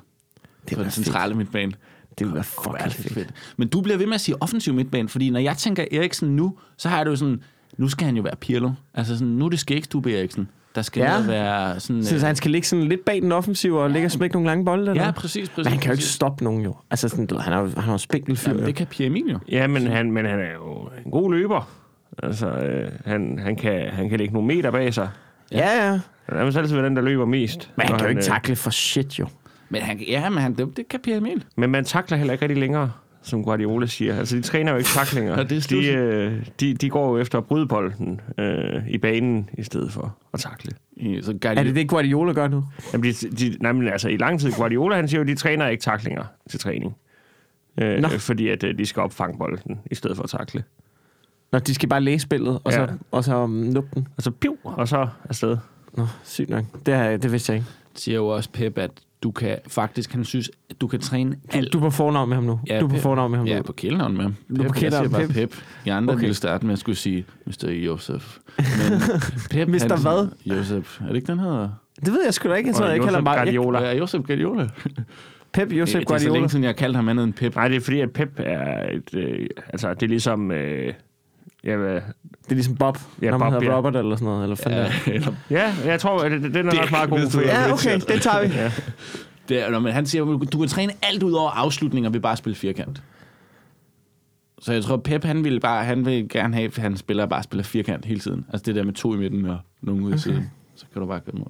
[0.68, 1.72] Det var den centrale midtbane.
[2.18, 3.14] Det ville være være fucking lidt fedt.
[3.14, 3.54] fedt.
[3.56, 6.58] Men du bliver ved med at sige offensiv midtbane, fordi når jeg tænker Eriksen nu,
[6.76, 7.42] så har jeg det jo sådan,
[7.76, 8.70] nu skal han jo være Pirlo.
[8.94, 10.48] Altså sådan, nu er det skægstube Eriksen.
[10.74, 11.12] Der skal Ja.
[11.20, 11.26] ja.
[11.26, 12.04] være sådan...
[12.04, 14.64] Så han skal ligge sådan lidt bag den offensive og ligge og smække nogle lange
[14.64, 14.90] bolde?
[14.90, 15.04] Eller?
[15.04, 15.56] ja, præcis, præcis.
[15.56, 16.76] Men han kan jo ikke stoppe nogen, jo.
[16.90, 18.50] Altså, sådan, han har jo han har jo spinkel fyr.
[18.50, 19.38] Jamen, det kan Pierre Emil jo.
[19.48, 21.68] Ja, men han, men han er jo en god løber.
[22.22, 25.08] Altså, øh, han, han, kan, han kan lægge nogle meter bag sig.
[25.52, 26.00] Ja, ja.
[26.28, 27.70] Han er altid den, der løber mest.
[27.76, 29.26] Men han kan jo ikke øh, takle for shit, jo.
[29.68, 31.44] Men han, ja, men han, det, det kan Pierre Emil.
[31.56, 34.16] Men man takler heller ikke rigtig længere, som Guardiola siger.
[34.18, 35.34] Altså, de træner jo ikke taklinger.
[35.38, 38.98] Ja, det er de, øh, de, de går jo efter at bryde bolden øh, i
[38.98, 40.72] banen, i stedet for at takle.
[40.96, 42.64] I- Så Er det det, Guardiola gør nu?
[42.92, 45.68] Jamen, de, de, nej, men altså, i lang tid, Guardiola, han siger jo, de træner
[45.68, 46.96] ikke taklinger til træning.
[47.80, 48.08] Øh, Nå.
[48.08, 50.62] fordi at øh, de skal opfange bolden, i stedet for at takle.
[51.52, 52.86] Når de skal bare læse spillet, og så, Ja.
[53.10, 54.08] og så um, nuppe den.
[54.16, 55.56] Og så piv, og så afsted.
[55.96, 56.64] Nå, sygt nok.
[56.86, 57.68] Det, har, jeg- det vidste jeg ikke.
[57.94, 58.90] siger jo også Pep, at
[59.22, 61.72] du kan faktisk, han synes, at du kan træne alt.
[61.72, 62.60] Du er på fornavn med ham nu.
[62.68, 63.62] Ja, du er på fornavn med ham Ja, nu.
[63.62, 64.34] på kælenavn med ham.
[64.48, 65.34] Du er på jeg kælenavn bare Pep.
[65.34, 65.54] Pep.
[65.84, 66.20] I andre Okay.
[66.20, 67.68] ville starte med at skulle sige Mr.
[67.70, 68.38] Josef.
[68.58, 68.66] Men
[69.50, 69.88] Pep, Mr.
[69.94, 70.28] han- hvad?
[70.46, 71.00] Josef.
[71.00, 71.68] Er det ikke, den hedder?
[72.04, 72.68] Det ved jeg sgu da ikke.
[72.68, 73.34] Jeg tror, jeg kalder ham Josep bare...
[73.38, 73.78] Jeg, Guardiola.
[73.88, 74.68] Ja, Josef Guardiola.
[75.54, 76.32] Pep Josep det, det er så Guardiola.
[76.34, 77.54] længe siden, jeg har kaldt ham andet end Pep.
[77.54, 79.14] Nej, det er fordi, at Pep er et...
[79.14, 80.50] Øh, altså, det er ligesom...
[80.50, 80.92] Øh,
[81.64, 82.02] ja, Det
[82.50, 83.78] er ligesom Bob, Ja, når man Bob, hedder ja.
[83.78, 84.42] Robert eller sådan noget.
[84.42, 84.56] Eller
[85.06, 87.30] Ja, eller, ja, jeg tror, at det- den er Det er også meget god.
[87.30, 88.54] For, ja, okay, den tager vi.
[88.62, 88.72] ja.
[89.48, 92.32] det er, når man, han siger, du kan træne alt ud over afslutninger ved bare
[92.32, 93.02] at spille firkant.
[94.60, 97.42] Så jeg tror, Pep, han vil, bare, han vil gerne have, at han spiller bare
[97.42, 98.46] spiller firkant hele tiden.
[98.52, 100.50] Altså det der med to i midten og nogen ude i siden.
[100.74, 101.46] Så kan du bare gøre mod.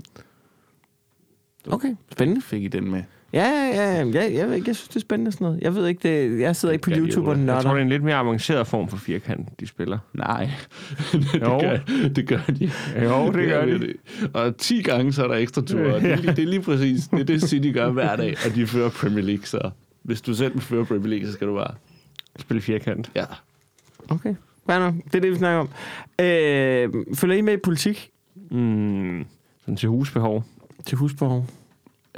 [1.66, 2.40] Okay, spændende.
[2.42, 3.02] Fik I den med.
[3.32, 4.06] Ja, ja, ja.
[4.06, 5.60] Jeg, jeg, jeg, jeg synes, det er spændende sådan noget.
[5.62, 6.90] Jeg ved ikke, det, jeg sidder ikke på.
[6.90, 7.70] YouTube og Jeg tror, det nørder.
[7.70, 9.98] er en lidt mere avanceret form for firkant, de spiller.
[10.14, 10.50] Nej,
[11.12, 11.60] det, Jo.
[11.60, 12.70] gør, det gør de.
[13.04, 13.78] Jo, det gør de.
[13.78, 13.94] de.
[14.34, 16.00] Og 10 gange så er der ekstra ture.
[16.00, 18.54] Det, er lige- det er lige præcis det, er det City gør hver dag, og
[18.54, 19.70] de fører Premier League, så
[20.02, 21.74] Hvis du selv vil føre Premier League, så skal du bare...
[22.38, 23.10] Spille firkant.
[23.16, 23.24] Ja.
[24.08, 24.34] Okay.
[24.66, 24.94] Fair nok.
[25.04, 25.68] Det er det, vi snakker om.
[26.24, 28.10] Øh, følger I med i politik
[28.50, 29.24] Mm,
[29.60, 30.44] sådan til husbehov.
[30.86, 31.46] til husbehov?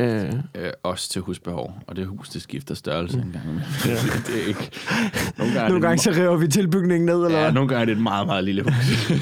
[0.00, 1.74] Øh, Øh, også til husbehov.
[1.86, 3.62] Og det hus, det skifter størrelse en gang imellem.
[3.86, 3.90] Ja.
[4.26, 4.70] det er ikke...
[5.38, 7.84] Nogle gange, nogle gange det, så river vi tilbygningen ned, eller Ja, nogle gange er
[7.84, 8.72] det et meget, meget lille hus.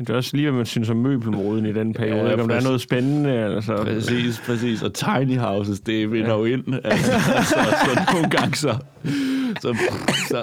[0.00, 2.16] Det er også lige, hvad man synes om møbelmoden i den periode.
[2.16, 3.30] Ja, Ja, ikke, om der er noget spændende.
[3.30, 3.76] Altså.
[3.76, 4.82] præcis, præcis.
[4.82, 6.64] Og tiny houses, det vinder jo ind.
[6.84, 7.12] Altså,
[7.44, 8.78] så, så nogle gange så...
[9.60, 9.94] Så, så,
[10.28, 10.38] så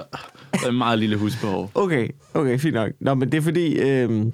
[0.52, 1.70] er det et meget lille husbehov.
[1.74, 2.90] Okay, okay, fint nok.
[3.00, 3.78] Nå, men det er fordi...
[3.78, 4.26] Øh,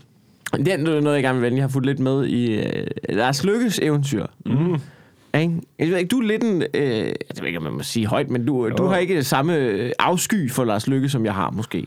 [0.56, 1.56] det er noget, jeg gerne vil vende.
[1.56, 4.26] Jeg har fulgt lidt med i øh, Lars Lykkes eventyr.
[4.46, 4.74] Mm.
[5.34, 5.60] Ikke?
[5.78, 6.62] Jeg ved ikke, du er lidt en...
[6.74, 9.26] Øh, jeg ved ikke, om man må sige højt, men du, du har ikke det
[9.26, 11.86] samme øh, afsky for Lars Lykke, som jeg har, måske.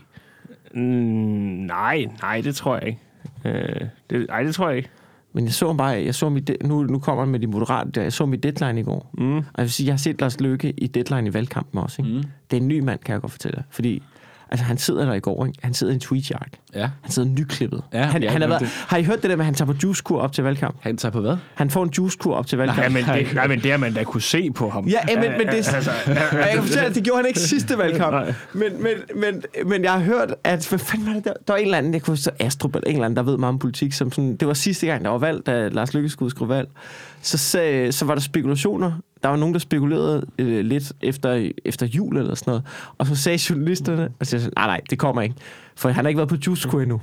[0.74, 3.00] Mm, nej, nej, det tror jeg ikke.
[3.44, 4.88] Øh, det, nej, det tror jeg ikke.
[5.32, 5.90] Men jeg så ham bare...
[5.90, 8.02] Jeg så mit, nu, nu kommer han med de moderate der.
[8.02, 9.10] Jeg så mit deadline i går.
[9.18, 9.36] Mm.
[9.36, 12.02] Og jeg vil sige, jeg har set Lars Løkke i deadline i valgkampen også.
[12.02, 12.14] Ikke?
[12.14, 12.22] Mm.
[12.50, 13.64] Det er en ny mand, kan jeg godt fortælle dig.
[13.70, 14.02] Fordi
[14.54, 15.46] altså, han sidder der i går.
[15.46, 15.58] Ikke?
[15.62, 16.48] Han sidder i en tweetjack.
[16.74, 16.90] Ja.
[17.02, 17.82] Han sidder nyklippet.
[17.92, 19.54] Ja, han, ja, han har, men været, har I hørt det der med, at han
[19.54, 20.76] tager på juicekur op til valgkamp?
[20.80, 21.36] Han tager på hvad?
[21.54, 22.82] Han får en juicekur op til valgkamp.
[22.82, 24.86] Ja, men det, nej, men det har man da kunne se på ham.
[24.88, 27.78] Ja, ja, men, men det, Altså, jeg kan fortælle, at det gjorde han ikke sidste
[27.78, 28.12] valgkamp.
[28.12, 28.34] Nej.
[28.52, 30.68] Men, men, men, men jeg har hørt, at...
[30.68, 31.32] Hvad fanden var det der?
[31.46, 33.36] Der var en eller anden, jeg kunne huske, Astrup eller en eller anden, der ved
[33.36, 34.36] meget om politik, som sådan...
[34.36, 36.68] Det var sidste gang, der var valg, da Lars Løkke skulle skrive valg.
[37.22, 38.92] Så, sag, så var der spekulationer.
[39.24, 42.62] Der var nogen, der spekulerede øh, lidt efter, efter jul eller sådan noget.
[42.98, 45.34] Og så sagde journalisterne, og så sagde, jeg sådan, nej, nej, det kommer ikke.
[45.76, 47.00] For han har ikke været på juicekur endnu.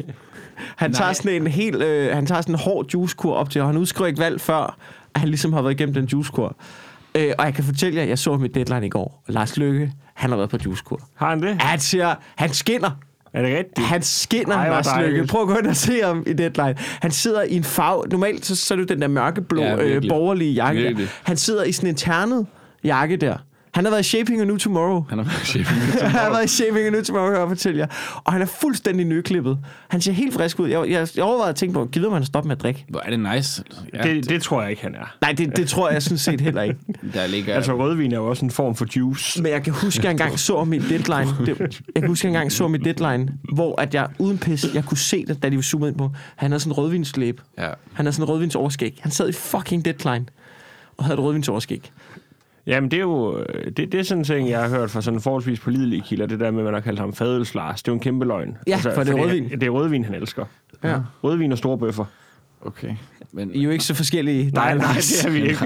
[0.75, 1.13] Han tager Nej.
[1.13, 4.07] sådan en helt, øh, han tager sådan en hård juicekur op til, og han udskriver
[4.07, 4.77] ikke valg før,
[5.13, 6.55] at han ligesom har været igennem den juicekur.
[7.15, 9.23] Øh, og jeg kan fortælle jer, jeg så mit deadline i går.
[9.27, 10.99] Lars Løkke, han har været på juicekur.
[11.15, 11.61] har han det?
[11.61, 12.91] Han siger, han skinner.
[13.33, 13.87] Er det rigtigt?
[13.87, 14.87] Han skinner, Ej, Lars.
[14.99, 15.27] Løkke.
[15.27, 16.75] Prøv at gå ind og se ham i deadline.
[16.77, 18.03] Han sidder i en farve...
[18.11, 19.95] Normalt så, så er det den der mørkeblå, Ja, virkelig.
[20.05, 21.07] øh, borgerlige jakke der.
[21.23, 22.45] Han sidder i sådan en ternet
[22.83, 23.37] jakke der.
[23.73, 25.05] Han har været i Shaping a New Tomorrow.
[25.09, 25.67] Han har været chef.
[26.01, 27.87] han har været i Shaping a New Tomorrow, kan jeg fortælle jer.
[28.23, 29.57] Og han er fuldstændig nyklippet.
[29.87, 30.69] Han ser helt frisk ud.
[30.69, 32.85] Jeg, jeg, jeg overvejede at tænke på, gider man at stoppe med at drikke?
[32.89, 33.63] Hvor er det nice.
[33.93, 35.15] Ja, det, det tror jeg ikke, han er.
[35.21, 36.75] Nej, det, det tror jeg sådan set heller ikke.
[37.13, 37.55] der ligger...
[37.55, 39.41] Altså, rødvin er jo også en form for juice.
[39.41, 41.45] Men jeg kan huske, at jeg engang så mit deadline.
[41.45, 41.59] Det,
[41.95, 44.85] jeg kan huske, at jeg engang så mit deadline, hvor at jeg uden pis, jeg
[44.85, 46.11] kunne se det, da de var zoomet ind på.
[46.35, 47.41] Han havde sådan en rødvinslæb.
[47.57, 47.67] Ja.
[47.93, 48.99] Han havde sådan en rødvinsoverskæg.
[49.01, 50.25] Han sad i fucking deadline
[50.97, 51.91] og havde et rødvinsoverskæg.
[52.67, 55.01] Jamen, det er jo øh, det, det er sådan en ting, jeg har hørt fra
[55.01, 57.83] sådan forholdsvis pålidelige kilder, det der med, at man har kaldt ham Fadels Lars.
[57.83, 58.57] Det er jo en kæmpe løgn.
[58.67, 59.49] Altså, Ja, for det er rødvin.
[59.49, 60.45] Det er rødvin, han elsker.
[60.83, 60.99] Ja.
[61.23, 62.05] Rødvin og store bøffer.
[62.65, 62.95] Okay.
[63.33, 64.51] Men, I er jo ikke så forskellige.
[64.51, 65.65] Nej, nej, det er vi ikke.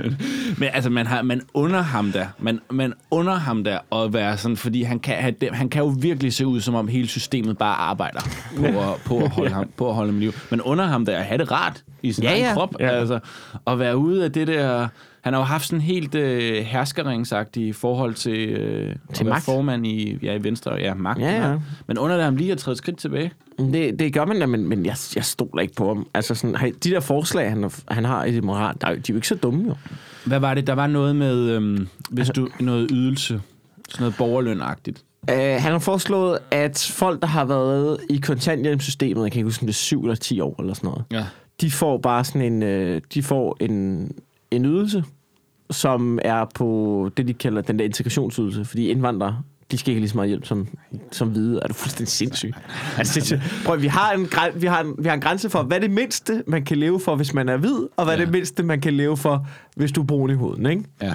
[0.60, 2.26] men altså, man, har, man under ham der.
[2.38, 5.94] Man, man under ham der at være sådan, fordi han kan, have han kan jo
[6.00, 8.20] virkelig se ud, som om hele systemet bare arbejder
[8.56, 10.32] på at, på at, holde, ham, på at holde ham i liv.
[10.50, 12.54] Men under ham der at have det rart i sin Ja, egen ja.
[12.54, 12.74] krop.
[12.80, 12.88] Ja.
[12.88, 13.18] Altså,
[13.66, 14.88] at være ude af det der...
[15.20, 19.34] Han har jo haft sådan helt øh, herskeringsagtigt i forhold til, øh, til at være
[19.34, 19.44] magt.
[19.44, 20.74] formand i, ja, i Venstre.
[20.74, 21.20] Ja, magt.
[21.20, 21.58] Ja, ja.
[21.86, 23.32] Men under det ham lige at træde skridt tilbage.
[23.58, 26.06] Det, det gør man da, men, men jeg, jeg stoler ikke på ham.
[26.14, 29.00] Altså sådan, de der forslag, han, han har i det moral, der, er jo- de
[29.00, 29.74] er jo ikke så dumme jo.
[30.26, 30.66] Hvad var det?
[30.66, 33.40] Der var noget med, øhm, hvis du, noget ydelse.
[33.88, 35.04] Sådan noget borgerlønagtigt.
[35.32, 39.62] Uh, han har foreslået, at folk, der har været i kontanthjælpssystemet, jeg kan ikke huske,
[39.62, 41.24] om det er 7 eller 10 år eller sådan noget, Ja.
[41.60, 44.10] de får bare sådan en, øh, de får en,
[44.50, 45.04] en ydelse,
[45.70, 50.10] som er på det, de kalder den der integrationsydelse, fordi indvandrere, de skal ikke lige
[50.10, 50.68] så meget hjælp som,
[51.12, 51.60] som hvide.
[51.62, 52.52] Er du fuldstændig sindssyg?
[52.98, 55.80] Altså, det, prøv, vi, har en, vi, har en, vi har en grænse for, hvad
[55.80, 58.24] det mindste, man kan leve for, hvis man er hvid, og hvad Ja.
[58.24, 59.46] det mindste, man kan leve for,
[59.76, 60.82] hvis du er brun i huden, ikke?
[61.02, 61.14] Ja.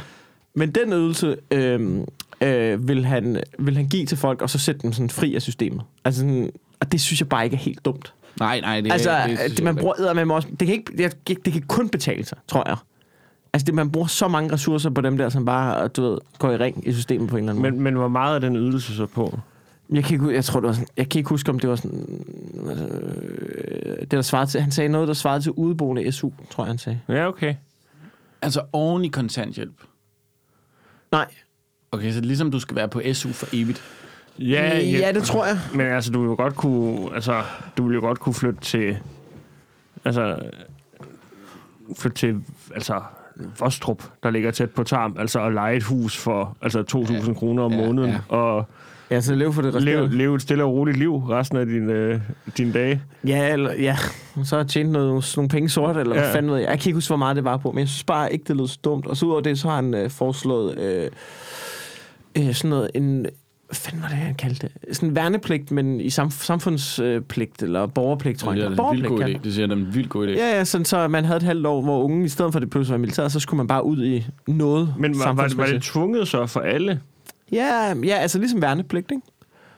[0.55, 1.99] Men den ydelse øh,
[2.41, 5.41] øh, vil, han, vil han give til folk, og så sætte dem sådan fri af
[5.41, 5.81] systemet.
[6.05, 8.13] Altså sådan, og det synes jeg bare ikke er helt dumt.
[8.39, 11.53] Nej, nej, det, altså, det, det, man bruger med også, det kan, ikke, det, det
[11.53, 12.77] kan kun betale sig, tror jeg.
[13.53, 16.51] Altså, det, man bruger så mange ressourcer på dem der, som bare, du ved, går
[16.51, 17.71] i ring i systemet på en eller anden måde.
[17.71, 19.39] Men, men hvor meget er den ydelse så på?
[19.89, 21.75] Jeg kan ikke, jeg tror, det var sådan, jeg kan ikke huske, om det var
[21.75, 22.25] sådan,
[22.65, 26.69] øh, det der svarede til, han sagde noget, der svarede til udeboende SU, tror jeg,
[26.69, 26.99] han sagde.
[27.07, 27.55] Ja, okay.
[28.41, 29.81] Altså oven i kontanthjælp.
[31.11, 31.25] Nej,
[31.91, 33.83] Okay, så ligesom du skal være på SU for evigt.
[34.39, 35.59] Ja, ja, det tror jeg.
[35.73, 37.43] Men altså, du vil jo godt kunne, altså,
[37.77, 38.97] du vil jo godt kunne flytte til,
[40.05, 40.39] altså,
[41.97, 42.43] flytte til,
[42.75, 43.01] altså,
[43.59, 47.33] Vostrup, der ligger tæt på Tarm, altså at lege et hus for altså 2.000 ja.
[47.33, 48.35] kroner om Ja, måneden, ja.
[48.35, 48.65] og
[49.11, 50.17] Ja, så lev for det leve, resterende.
[50.17, 52.19] leve et stille og roligt liv resten af dine, øh,
[52.57, 53.01] dine dage.
[53.27, 53.97] Ja, eller, ja.
[54.43, 56.21] Så har jeg tjent noget, nogle penge sort, eller ja.
[56.21, 56.25] Ja.
[56.27, 56.69] hvad fanden ved jeg.
[56.69, 58.55] Jeg kan ikke huske, hvor meget det var på, men jeg synes bare ikke, det
[58.57, 59.05] lød så dumt.
[59.07, 61.09] Og så ud over det, så har han øh, foreslået øh,
[62.37, 63.25] øh, sådan noget, en,
[63.69, 64.95] hvad fanden var det, han kaldte det?
[64.95, 68.65] Sådan værnepligt, men i samf- samfundspligt, eller borgerpligt, tror Det jeg.
[68.65, 69.39] er en vildt god idé.
[69.43, 70.31] Det siger det er en vildt god idé.
[70.31, 72.61] Ja, ja, sådan så man havde et halvt år, hvor unge, i stedet for at
[72.61, 75.57] det pludselig var militæret, så skulle man bare ud i noget Men var, var, det,
[75.57, 76.99] var det tvunget så for alle?
[77.51, 79.23] Ja, ja, altså ligesom værnepligt, ikke?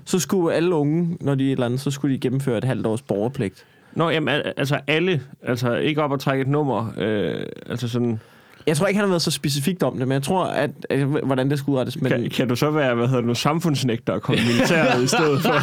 [0.06, 2.64] Så skulle alle unge, når de er et eller andet, så skulle de gennemføre et
[2.64, 3.66] halvt års borgerpligt.
[3.94, 5.22] Nå, jamen, al- altså alle.
[5.44, 6.94] Altså ikke op og trække et nummer.
[6.98, 8.20] Øh, altså sådan...
[8.68, 11.00] Jeg tror ikke, han har været så specifikt om det, men jeg tror, at, at
[11.00, 12.02] hvordan det skulle udrettes.
[12.02, 15.08] Men Kan, kan du så være, hvad hedder det nu, samfundsnægter og komme militæret i
[15.08, 15.54] stedet for?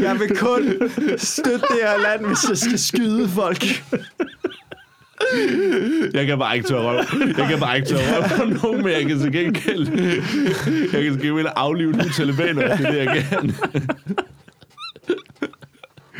[0.06, 0.72] jeg vil kun
[1.16, 3.64] støtte det her land, hvis jeg skal skyde folk.
[6.14, 7.04] Jeg kan bare ikke tørre røv.
[7.38, 9.88] Jeg kan bare ikke tørre røv på nogen, men jeg kan til gengæld...
[10.92, 13.54] Jeg kan til gengæld aflive nogle talibaner, det er det, jeg kan.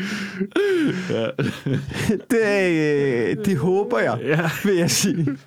[2.31, 4.49] Det, øh, det håber jeg, Ja.
[4.63, 5.37] vil jeg sige.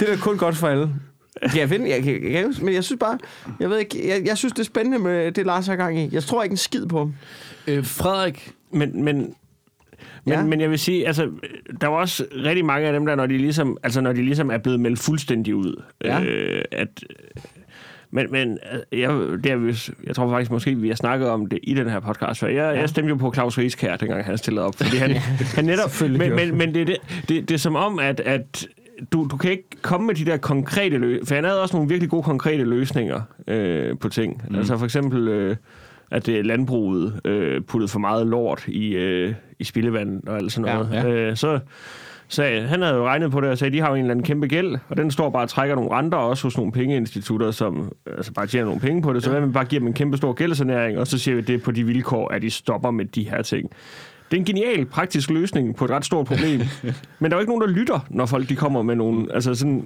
[0.00, 0.90] Det er kun godt for alle.
[1.56, 3.18] Jeg ved, jeg, jeg, jeg, men jeg synes bare,
[3.60, 6.08] jeg ved ikke, jeg, jeg synes, det er spændende med det, Lars har gang i.
[6.12, 7.14] Jeg tror ikke en skid på ham.
[7.66, 9.34] Øh, Frederik, Men, men, men,
[10.26, 10.38] Ja.
[10.38, 10.44] ja.
[10.44, 11.30] men jeg vil sige, altså,
[11.80, 14.50] der var også rigtig mange af dem der, når de ligesom, altså, når de ligesom
[14.50, 15.82] er blevet meldt fuldstændig ud.
[16.04, 16.22] Ja.
[16.22, 16.88] Øh, at,
[18.10, 18.58] men, men
[18.92, 19.10] øh, jeg,
[19.44, 22.40] det er, jeg tror faktisk måske, vi har snakket om det i den her podcast,
[22.40, 22.80] for jeg, ja.
[22.80, 25.10] jeg stemte jo på Claus Rieskær, dengang han stillede op, fordi han,
[25.56, 25.90] han netop...
[26.00, 26.96] Men, men, men det, er det,
[27.28, 28.68] det, det er som om, at, at
[29.12, 31.88] du, du kan ikke komme med de der konkrete løsninger, for han havde også nogle
[31.88, 34.42] virkelig gode konkrete løsninger øh, på ting.
[34.50, 34.56] Mm.
[34.56, 35.28] Altså for eksempel...
[35.28, 35.56] Øh,
[36.10, 40.52] at det er landbruget øh, puttet for meget lort i, øh, i spildevand og alt
[40.52, 40.92] sådan Ja, noget.
[40.92, 41.08] ja.
[41.08, 41.58] Øh, så
[42.28, 44.10] sagde, han havde jo regnet på det og sagde, at de har jo en eller
[44.10, 47.50] anden kæmpe gæld, og den står bare og trækker nogle renter også hos nogle pengeinstitutter,
[47.50, 49.24] som altså bare tjener nogle penge på det.
[49.24, 51.62] Så hvad med bare giver dem en kæmpe stor gældssanering, og så siger vi det
[51.62, 53.70] på de vilkår, at de stopper med de her ting.
[54.30, 56.60] Det er en genial, praktisk løsning på et ret stort problem.
[57.20, 59.54] Men der er jo ikke nogen, der lytter, når folk de kommer med nogle altså
[59.54, 59.84] sådan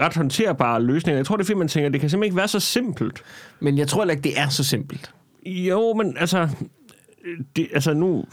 [0.00, 1.18] ret håndterbare løsninger.
[1.18, 3.22] Jeg tror, det er fordi, man tænker, det kan simpelthen ikke være så simpelt.
[3.60, 5.10] Men jeg tror heller ikke, det er så simpelt.
[5.46, 6.48] Jo, men altså...
[7.56, 8.24] Det, altså nu,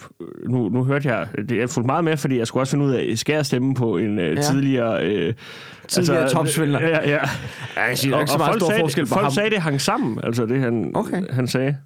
[0.49, 2.91] nu, nu hørte jeg, det er fuldt meget med, fordi jeg skulle også finde ud
[2.91, 4.41] af, skal jeg stemme på en øh, Ja.
[4.41, 5.05] tidligere...
[5.07, 5.33] Øh,
[5.87, 6.79] Tidligere topsvindler.
[6.81, 7.19] Ja, ja.
[7.75, 9.31] Ja, jeg siger, Og, ikke så meget folk, stor sagde, forskel på folk ham.
[9.31, 11.21] sagde, det hang sammen, altså det han, Okay.
[11.29, 11.77] han sagde.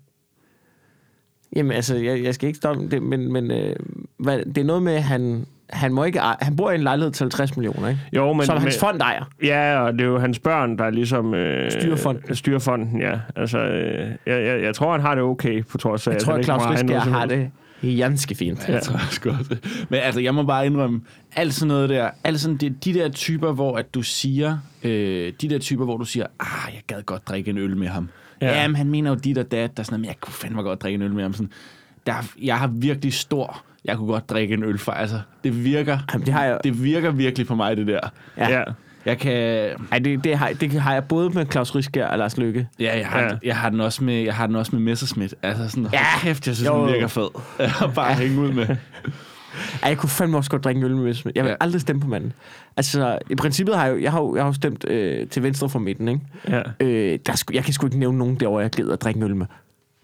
[1.55, 3.75] Jamen, altså, jeg, jeg skal ikke stoppe det, men, men øh,
[4.17, 7.11] hvad, det er noget med, at han, han, må ikke, han bor i en lejlighed
[7.11, 8.01] til 50 millioner, ikke?
[8.13, 9.23] Jo, men, Men, som men, hans fond ejer.
[9.43, 11.33] Ja, og det er jo hans børn, der ligesom...
[11.33, 12.35] Øh, Styrer fonden.
[12.35, 13.19] Styrer fonden, ja.
[13.35, 16.11] Altså, øh, jeg, jeg, jeg tror, han har det okay, på trods af...
[16.11, 17.51] Jeg at tror, han at ikke Claus Riskær har det
[17.81, 18.69] ganske fint.
[18.69, 19.65] jeg tror også godt.
[19.89, 21.01] Men altså, jeg må bare indrømme,
[21.35, 25.33] alt sådan noget der, alt sådan, det, de der typer, hvor at du siger, øh,
[25.41, 28.09] de der typer, hvor du siger, ah, jeg gad godt drikke en øl med ham.
[28.41, 28.47] Ja.
[28.47, 28.61] Ja.
[28.61, 30.81] Jamen, han mener jo dit og dat, der er sådan men jeg kunne fandme godt
[30.81, 31.33] drikke en øl med ham.
[31.33, 31.51] Sådan,
[32.07, 35.97] der, jeg har virkelig stor, jeg kunne godt drikke en øl for, altså, det virker,
[36.13, 37.99] Jamen, det har jeg- det virker virkelig for mig, det der.
[38.37, 38.49] Ja.
[38.57, 38.63] Ja.
[39.05, 39.31] Jeg kan,
[39.91, 42.67] Ej, det, det, har, det har jeg både med Claus Riskær og Lars Lykke.
[42.79, 43.27] Ja, jeg har, Ja.
[43.27, 43.35] ja.
[43.43, 45.35] jeg har den også med, jeg har den også med Messerschmidt.
[45.43, 45.99] Altså sådan, ja.
[45.99, 46.05] Ja.
[46.21, 46.85] kæft, jeg synes, Jo.
[46.85, 47.27] den virker fed.
[47.83, 48.67] At bare hænge ud med.
[48.67, 51.35] Ej, jeg kunne fandme også godt drikke en øl med Messerschmidt.
[51.37, 51.53] Jeg vil Ja.
[51.53, 51.63] ja.
[51.63, 52.33] aldrig stemme på manden.
[52.77, 55.79] Altså, i princippet har jeg jo, jeg har jeg har stemt øh, til venstre for
[55.79, 56.21] midten, ikke?
[56.47, 56.61] Ja.
[56.79, 59.23] Øh, der sku, jeg kan sgu ikke nævne nogen derovre, jeg gider at drikke en
[59.23, 59.45] øl med.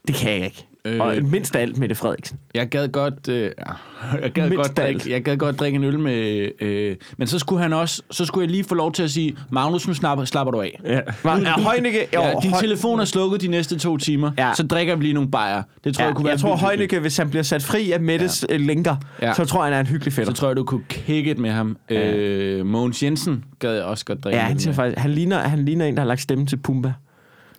[0.07, 0.67] Det kan jeg ikke.
[0.85, 0.93] Øh.
[0.95, 1.01] Øh.
[1.01, 2.37] Og mindst af alt Mette Frederiksen.
[2.55, 3.35] Jeg gad godt, øh,
[4.23, 5.07] jeg gad Mindst godt, drikke, alt.
[5.07, 6.49] jeg gad godt drikke en øl med...
[6.61, 9.35] Øh, men så skulle han også, så skulle jeg lige få lov til at sige,
[9.51, 10.79] Magnus, nu slapper, slapper du af.
[10.85, 10.99] Ja.
[11.23, 12.07] Var, er Højnække...
[12.13, 14.51] Ja, jo, din Høj- telefon er slukket de næste to timer, Ja.
[14.55, 15.63] så drikker vi lige nogle bajer.
[15.83, 16.91] Det tror Ja, jeg kunne jeg, være tror, vildt hyggeligt.
[16.91, 18.57] Højnække, hvis han bliver sat fri af Mettes ja.
[18.57, 19.27] linker, Ja.
[19.27, 19.33] ja.
[19.33, 20.33] så tror jeg, han er en hyggelig fætter.
[20.33, 21.77] Så tror jeg, du kunne kigge med ham.
[21.89, 22.15] Ja.
[22.15, 24.73] Øh, Mogens Jensen gad jeg også godt drikke Ja, han, med.
[24.73, 26.93] faktisk, han, ligner, han ligner en, der har lagt stemme til Pumba.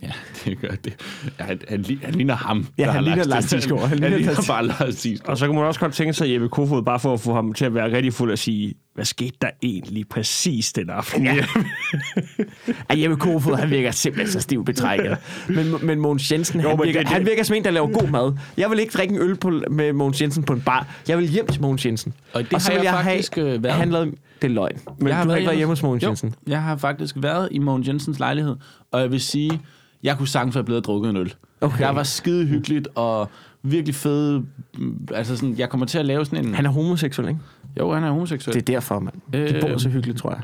[0.02, 0.10] Ja,
[0.44, 0.94] det gør det.
[1.38, 2.66] Ja, han, han, han ligner ham.
[2.78, 3.60] Ja, der han har ligner Lars stemme.
[3.60, 3.80] Thiesgaard.
[3.80, 5.06] Han Han, ligner ligner Lars- bare Lars.
[5.24, 7.52] Og så kan man også godt tænke sig Jeppe Kofod, bare for at få ham
[7.54, 11.24] til at være rigtig fuld og sige, hvad skete der egentlig præcis den aften?
[11.24, 11.36] Ja.
[12.90, 15.16] Ej, Jeppe Kofod, han virker simpelthen så stiv betrækket.
[15.48, 17.70] Men, men Mogens Jensen, Jo, han, men virker, det- det- han virker som en, der
[17.70, 18.32] laver god mad.
[18.56, 20.86] Jeg vil ikke drikke en øl på, med Mogens Jensen på en bar.
[21.08, 22.12] Jeg vil hjem til Mogens Jensen.
[22.32, 23.74] Og det har så vil jeg have- faktisk, øh, været.
[23.76, 24.10] Han lavede,
[24.42, 24.78] det er løgn.
[24.98, 26.34] Men Jeg du har ikke været hjemme hos Mogens jo, Jensen.
[26.46, 28.56] jeg har faktisk været i Mogens Jensens lejlighed,
[28.92, 29.60] og jeg vil sige,
[30.02, 31.34] jeg kunne sagtens være blevet drukket en øl.
[31.60, 31.78] Okay.
[31.84, 33.30] Der var skide hyggeligt og
[33.62, 34.44] virkelig fede...
[34.78, 36.54] mm, Altså sådan, jeg kommer til at lave sådan en...
[36.54, 37.40] Han er homoseksuel, ikke?
[37.78, 38.54] jo, han er homoseksuel.
[38.54, 39.14] Det er derfor, mand.
[39.32, 40.40] Det Øh, bor så hyggeligt, tror jeg.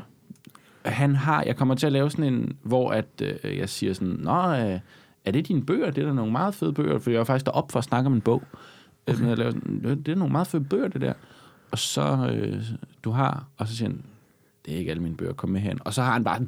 [0.93, 1.43] han har...
[1.43, 4.79] Jeg kommer til at lave sådan en, hvor at, øh, jeg siger sådan, Nå, øh,
[5.25, 5.91] er det dine bøger?
[5.91, 8.07] Det er da nogle meget fede bøger, for jeg var faktisk deroppe for at snakke
[8.07, 8.43] om en bog.
[9.07, 9.27] Okay.
[9.27, 11.13] Jeg lavede, sådan, "Øh, det er nogle meget fede bøger, det der.
[11.71, 12.63] Og så, øh,
[13.03, 13.45] du har...
[13.57, 14.01] Og så siger han,
[14.65, 15.79] det er ikke alle mine bøger, kom med hen.
[15.85, 16.39] Og så har han bare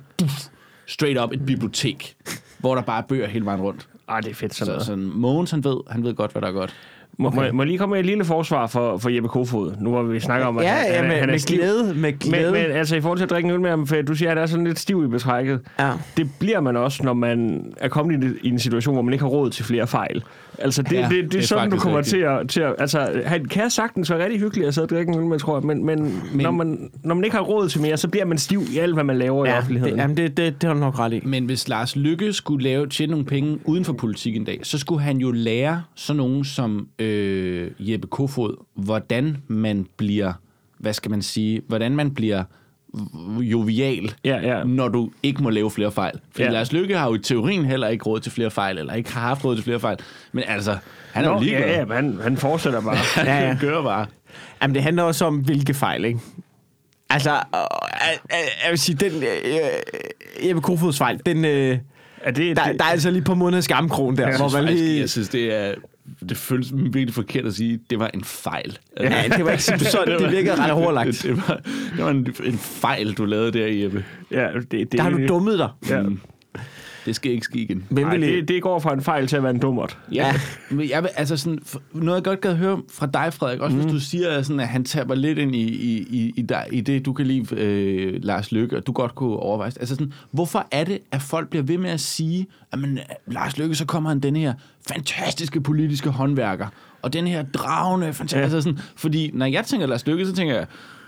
[0.88, 2.16] straight up et bibliotek,
[2.58, 3.88] hvor der bare er bøger hele vejen rundt.
[4.10, 4.86] Ej, det er fedt sådan Så noget.
[4.86, 6.76] sådan, Mogens, han ved, han ved godt, hvad der er godt.
[7.18, 7.38] Må, okay.
[7.50, 9.74] må, må jeg lige komme med et lille forsvar for, for Jeppe Kofod?
[9.82, 11.58] Nu hvor vi snakker om, at Ja, han, ja, med, han er med stiv.
[11.58, 12.52] glæde, med glæde.
[12.52, 14.32] Men, men altså i forhold til at drikke en øl med ham, for du siger,
[14.32, 15.60] at han er sådan lidt stiv i betrækket.
[15.80, 15.92] ja.
[16.18, 19.24] Det bliver man også, når man er kommet i, i en situation, hvor man ikke
[19.24, 20.24] har råd til flere fejl.
[20.60, 22.16] Altså, det, Ja, det, det, det det er sådan, du kommer rigtigt.
[22.16, 22.76] til at, til at...
[22.80, 25.58] Altså, han kan sagtens være rigtig hyggelig at sidde og drikke en øl med, tror
[25.58, 28.26] jeg, men, men, men når, man, når man ikke har råd til mere, så bliver
[28.26, 29.94] man stiv i alt, hvad man laver i Ja, offentligheden.
[29.96, 31.22] det, jamen det, det, det har du nok ret i.
[31.26, 34.78] Men hvis Lars Lykke skulle lave, tjene nogle penge uden for politik en dag, så
[34.78, 37.05] skulle han jo lære sådan nogen som øh,
[37.80, 40.34] Jeppe Kofod, hvordan man bliver,
[40.78, 42.44] hvad skal man sige, hvordan man bliver
[43.40, 44.64] jovial, Ja, ja.
[44.64, 46.20] når du ikke må lave flere fejl.
[46.36, 46.50] For ja.
[46.50, 49.22] Lars Lykke har jo i teorien heller ikke råd til flere fejl, eller ikke har
[49.22, 49.98] haft råd til flere fejl.
[50.32, 50.78] Men altså,
[51.14, 51.68] han er jo Nå, ligeglad.
[51.70, 52.96] ja, ja, han, han fortsætter bare.
[52.96, 53.58] Han Ja, ja.
[53.60, 54.06] kører bare.
[54.62, 56.20] Jamen, det handler også om, hvilke fejl, ikke?
[57.10, 61.78] Altså, øh, øh, øh, jeg vil sige, den øh, Jeppe Kofods fejl, den, øh,
[62.22, 64.66] Er det, der, det, der er altså lige på månedens skamkron der, Jeg hvor synes,
[64.66, 65.00] man lige...
[65.00, 65.74] jeg synes, det er...
[66.30, 68.78] Det føles virkelig forkert at sige, at det var en fejl.
[69.00, 71.08] Ja, det var ikke sådan, det virkede ret hårdlagt.
[71.08, 71.62] Det, det, var,
[71.96, 74.06] det var en, en fejl, du lavede der, Jeppe.
[74.32, 75.70] ja, det, det, Der har du dummet dig.
[75.90, 76.02] Ja.
[76.02, 76.20] Mm.
[77.06, 77.84] Det skal ikke ske igen.
[77.90, 79.98] Hvem Ej, vil det, det går fra en fejl til at være en dummert.
[80.12, 80.34] Ja,
[80.70, 81.60] men jeg vil, altså sådan,
[81.94, 83.82] noget jeg godt gad høre fra dig, Frederik, også mm.
[83.82, 86.82] hvis du siger, sådan, at han taber lidt ind i, i, i, i, dig, i
[86.82, 89.72] det, du kan lide øh, Lars Lykke, og du godt kunne overveje.
[89.80, 93.58] Altså sådan, hvorfor er det, at folk bliver ved med at sige, at men, Lars
[93.58, 94.54] Lykke, så kommer han den her
[94.88, 96.68] fantastiske politiske håndværker,
[97.02, 98.44] og den her dragende, fantastiske, ja.
[98.44, 100.66] altså sådan, fordi når jeg tænker Lars Lykke, så tænker jeg,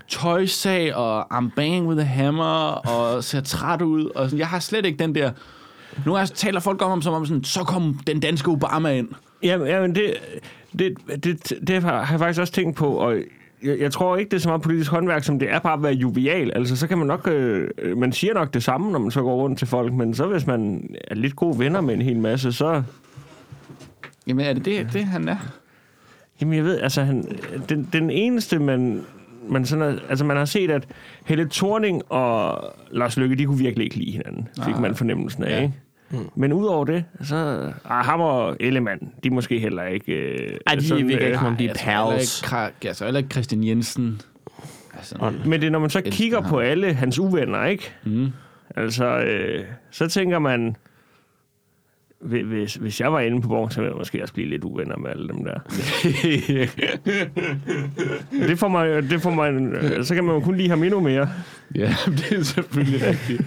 [0.08, 4.06] tøjsag og I'm banging with a hammer og ser træt ud.
[4.16, 4.40] Og sådan.
[4.40, 5.32] Jeg har slet ikke den der...
[6.06, 9.08] Nu gange taler folk om ham som om sådan, så kom den danske Obama ind.
[9.44, 10.14] Jamen, jamen det,
[10.80, 13.16] det, det, det har jeg faktisk også tænkt på, og
[13.64, 15.84] jeg, jeg tror ikke, det er så meget politisk håndværk, som det er bare at
[15.84, 16.52] være jovial.
[16.56, 17.28] Altså, så kan man nok...
[17.28, 20.28] Øh, man siger nok det samme, når man så går rundt til folk, men så
[20.28, 22.84] hvis man er lidt gode venner med en hel masse, så...
[24.28, 25.38] Jamen er det det, det han er?
[26.42, 27.26] Jamen, jeg ved, altså, han,
[27.70, 29.02] den, den eneste, man,
[29.50, 30.88] man, sådan er, altså, man har set, at
[31.26, 34.82] Helle Thorning og Lars Lykke, de kunne virkelig ikke lide hinanden, fik Nej.
[34.82, 35.62] man fornemmelsen af, Ja.
[35.62, 35.74] ikke?
[36.36, 37.72] Men udover det, så...
[37.86, 40.14] Ah, ham og Ellemann, de er måske heller ikke...
[40.14, 42.42] Øh, Ej, de virker ikke som om de er pals.
[42.96, 44.22] tror heller ikke Christian Jensen.
[44.98, 46.50] Altså, Men det er, når man så kigger ham.
[46.50, 47.94] på alle hans uvenner, ikke?
[48.06, 48.28] mm.
[48.76, 50.76] Altså, øh, så tænker man,
[52.20, 54.98] hvis, hvis jeg var inde på borgen, så ville jeg måske også blive lidt uvenner
[54.98, 55.60] med alle dem der.
[58.48, 61.00] det får man, det får man, øh, så kan man jo kun lide ham endnu
[61.00, 61.30] mere.
[61.76, 63.42] ja, det er selvfølgelig rigtigt.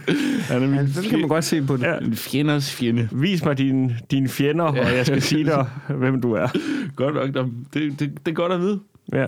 [0.50, 1.82] Han er min Så kan man godt se på det.
[1.82, 3.08] Ja, en fjenders fjende.
[3.12, 6.48] vis mig dine, dine fjender, og jeg skal sige dig, hvem du er.
[6.96, 8.80] Godt nok, det, det, det er godt at vide.
[9.12, 9.26] Ja.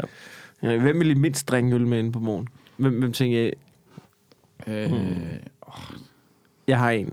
[0.63, 2.49] Ja, hvem vil I mindst drikke øl med inde på morgen?
[2.77, 3.53] Hvem, hvem tænker jeg?
[4.67, 4.93] Øh,
[6.69, 7.13] Jeg har en.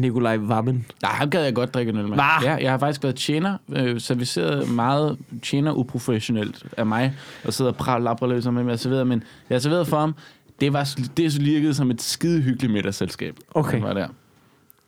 [0.00, 0.86] Nikolaj Vammen.
[1.02, 2.16] Nej, ham gad jeg godt drikke en øl med.
[2.42, 7.70] Ja, jeg har faktisk været tjener, øh, serviceret meget tjener uprofessionelt af mig, og sidder
[7.70, 10.14] og praler labreløser med, med at servere, men jeg har serveret for ham.
[10.60, 13.36] Det var det virkede som et skide hyggeligt middagsselskab.
[13.54, 13.80] Okay.
[13.80, 14.08] Var der.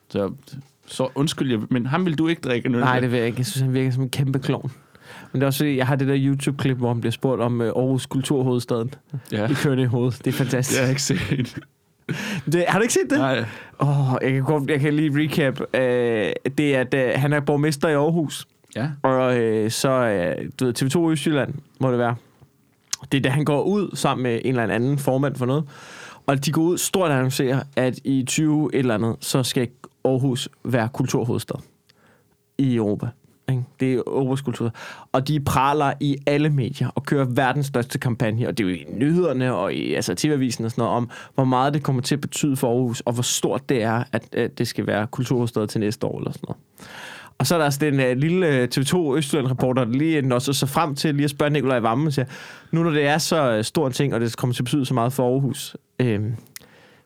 [0.09, 0.33] Så,
[0.87, 3.27] så undskyld, jeg, men ham vil du ikke drikke en øl Nej, det vil jeg
[3.27, 3.39] ikke.
[3.39, 4.73] Jeg synes, han virker som en kæmpe klovn.
[5.33, 7.67] Men det er også jeg har det der YouTube-klip, hvor han bliver spurgt om øh,
[7.67, 8.95] Aarhus Kulturhovedstaden.
[9.33, 9.49] Ja.
[9.51, 10.25] I kørende i hovedet.
[10.25, 10.71] Det er fantastisk.
[10.71, 11.59] Det har jeg ikke set.
[12.53, 13.19] Det, har du ikke set det?
[13.19, 13.45] Nej.
[13.79, 15.61] Oh, jeg, kan godt, jeg kan lige recap.
[15.61, 18.47] Uh, det er, at uh, han er borgmester i Aarhus.
[18.77, 18.89] Ja.
[19.03, 22.17] Og uh, så uh, du ved, TV2 Østjylland, må det være.
[23.13, 25.65] Det er da han går ud sammen med en eller anden formand for noget.
[26.27, 29.69] Og de går ud stort og annoncerer, at i 20 et eller andet, så skal
[30.05, 31.57] Aarhus være kulturhovedstad
[32.59, 33.09] i Europa.
[33.51, 33.65] Ikke?
[33.81, 34.73] Det er Aarhus kultur.
[35.13, 38.75] Og de praler i alle medier og kører verdens største kampagne, og det er jo
[38.75, 42.15] i nyhederne og i altså, TV-avisen og sådan noget, om hvor meget det kommer til
[42.15, 45.67] at betyde for Aarhus, og hvor stort det er, at, at det skal være kulturhovedstad
[45.67, 46.61] til næste år eller sådan noget.
[47.39, 50.53] Og så er der altså den uh, lille øh, TV2 Østjylland-reporter, der lige når så,
[50.53, 52.27] så frem til lige at spørge Nikolaj Vammen, siger,
[52.73, 54.95] nu når det er så stor en ting, og det kommer til at betyde så
[54.95, 56.21] meget for Aarhus, øh,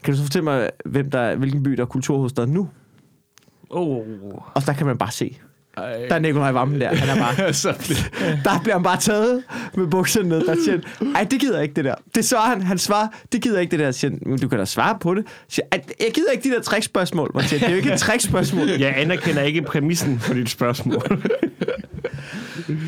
[0.03, 2.69] kan du så fortælle mig, hvem der, hvilken by der er kulturhovedstad nu?
[3.71, 4.03] Oh.
[4.55, 5.39] Og der kan man bare se.
[5.77, 6.07] Ej.
[6.09, 6.95] Der er Nikolaj Vammen der.
[6.95, 7.69] Han er bare, så
[8.45, 9.43] der bliver han bare taget
[9.75, 10.47] med bukserne ned.
[10.47, 10.79] Der siger
[11.15, 11.95] ej, det gider jeg ikke det der.
[12.15, 12.63] Det svarer han.
[12.63, 13.91] Han svarer, det gider jeg ikke det der.
[13.91, 15.25] Siger han, "Men du kan da svare på det.
[15.49, 17.31] Siger, "Ej, jeg gider ikke de der trickspørgsmål.
[17.35, 18.69] Man siger, det er jo ikke et trickspørgsmål.
[18.81, 21.23] Jeg anerkender ikke præmissen for dit spørgsmål.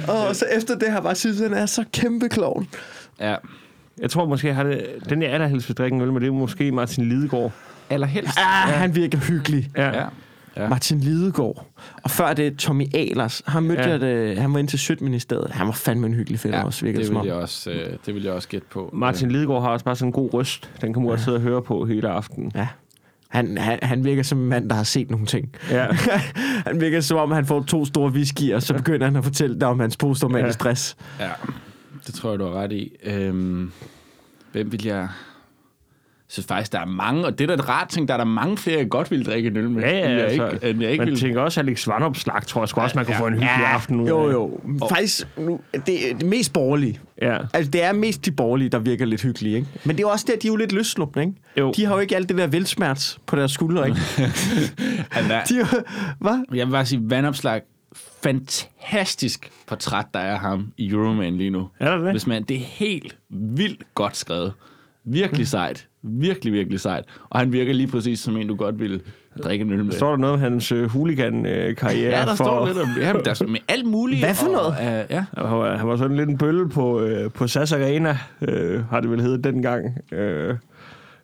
[0.09, 2.69] Og så efter det har jeg bare synes, han er så kæmpe klovn.
[3.21, 3.35] Ja.
[4.01, 6.27] Jeg tror måske, jeg har det, den jeg allerhelst vil drikke en øl med, det
[6.27, 7.53] er måske Martin Lidegaard.
[7.91, 8.39] Allerhelst.
[8.39, 9.71] Ah, han virker hyggelig.
[9.77, 9.87] Ja.
[10.01, 10.05] Ja.
[10.57, 10.69] Ja.
[10.69, 11.67] Martin Lidegaard.
[12.03, 13.43] Og før det Tommy Ahlers.
[13.47, 13.87] Han mødte Ja.
[13.89, 13.93] ja.
[13.93, 15.51] jeg, det, han var ind til Sjøtministeriet.
[15.51, 18.15] Han var fandme en hyggelig film Ja, også, virkede det vil jeg også, øh, det
[18.15, 18.91] vil jeg også gætte på.
[18.93, 20.71] Martin Lidegaard har også bare sådan en god røst.
[20.81, 22.53] Den kan man godt sidde og høre på hele aftenen.
[22.55, 22.69] Ja.
[23.29, 25.55] Han, han, han virker som en mand, der har set nogle ting.
[25.71, 25.87] Ja.
[26.67, 29.61] han virker som om, han får to store whiskyer, og så begynder han at fortælle
[29.61, 30.53] dig om hans posttraumatiske Ja.
[30.75, 30.97] stress.
[31.21, 31.31] Ja,
[32.07, 32.93] det tror jeg, du har ret i.
[33.05, 33.73] Øhm,
[34.53, 35.09] hvem vil jeg...
[36.33, 38.25] Synes faktisk, der er mange, og det er da et rart ting, der er der
[38.25, 39.83] mange flere, jeg godt vil drikke en øl med.
[39.83, 41.21] Ja, ja, jeg altså, ikke, jeg ikke man vil.
[41.21, 44.01] tænker også, at Alex Vandopslag, tror jeg sgu også, man kunne få en hyggelig aften
[44.01, 44.09] ud.
[44.09, 44.61] Jo, jo.
[44.89, 47.01] Faktisk, nu, det er det mest borgerlige.
[47.23, 47.39] Ja.
[47.55, 49.69] Altså, det er mest de borgerlige, der virker lidt hyggelige, ikke?
[49.85, 51.35] Men det er også der, de er jo lidt løsslupne, ikke?
[51.59, 51.73] Jo.
[51.77, 54.01] De har jo ikke alt det der velsmerts på deres skuldre, ikke?
[55.11, 55.67] Er, De jo,
[56.21, 56.45] hvad?
[56.55, 57.61] jeg vil bare sige, vandopslag,
[58.23, 61.69] fantastisk portræt, der er af ham i Euroman lige nu.
[61.81, 62.11] Er der det?
[62.11, 64.53] Hvis man, det er helt vildt godt skrevet.
[65.05, 65.89] Virkelig sejt.
[66.03, 67.05] Virkelig, virkelig sejt.
[67.31, 69.01] Og han virker lige præcis som en, du godt ville
[69.45, 69.93] drikke en øl med.
[69.93, 72.19] Står der noget om hans øh, hooligan-karriere?
[72.19, 74.25] Ja, der for, står lidt om ja, men der er med alt muligt.
[74.25, 75.05] Hvad for og, noget?
[75.05, 75.25] Uh, ja.
[75.35, 79.01] Han var, han var sådan lidt en bølle på, øh, på SAS Arena, øh, har
[79.01, 79.99] det vel heddet dengang.
[80.13, 80.55] Øh,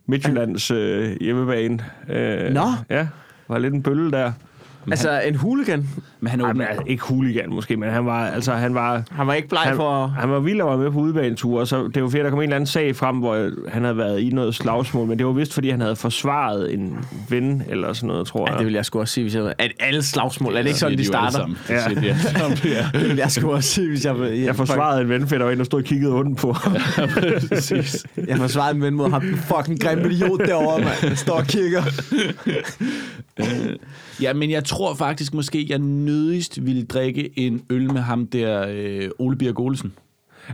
[0.07, 1.79] Midtjyllands øh, hjemmebane.
[2.09, 2.66] Øh, Nå.
[2.91, 3.09] Ja,
[3.49, 4.33] var lidt en bølle der.
[4.91, 5.89] Altså, en hooligan.
[6.20, 6.53] Men han åbner...
[6.55, 9.61] men, altså, ikke hooligan måske, men han var, altså, han var, Han var ikke bleg
[9.61, 10.07] han, for...
[10.07, 12.39] han var vild at være med på udebaneture, og så det var fordi, der kom
[12.39, 15.33] en eller anden sag frem, hvor han havde været i noget slagsmål, men det var
[15.33, 16.99] vist, fordi han havde forsvaret en
[17.29, 18.59] ven, eller sådan noget, tror Ja, jeg.
[18.59, 19.55] det vil jeg sgu også sige, hvis jeg...
[19.59, 21.47] At alle slagsmål, er det ikke sådan, de starter?
[21.47, 21.74] Det Ja.
[22.11, 22.59] de sammen.
[22.74, 22.87] Ja.
[23.01, 24.16] Det vil jeg sgu også sige, hvis jeg...
[24.20, 26.53] Jeg, Jeg forsvarede en ven, fordi der var en, der stod og kiggede ondt på
[26.53, 26.72] ham.
[27.49, 28.07] Præcis.
[28.29, 31.16] Jeg forsvarede en ven mod ham, fucking grimme idiot derovre, mand.
[31.16, 31.83] Står og kigger.
[34.22, 38.66] Ja, men jeg tror faktisk måske, jeg nødigst ville drikke en øl med ham der,
[38.68, 39.93] øh, Ole Birk Olsen.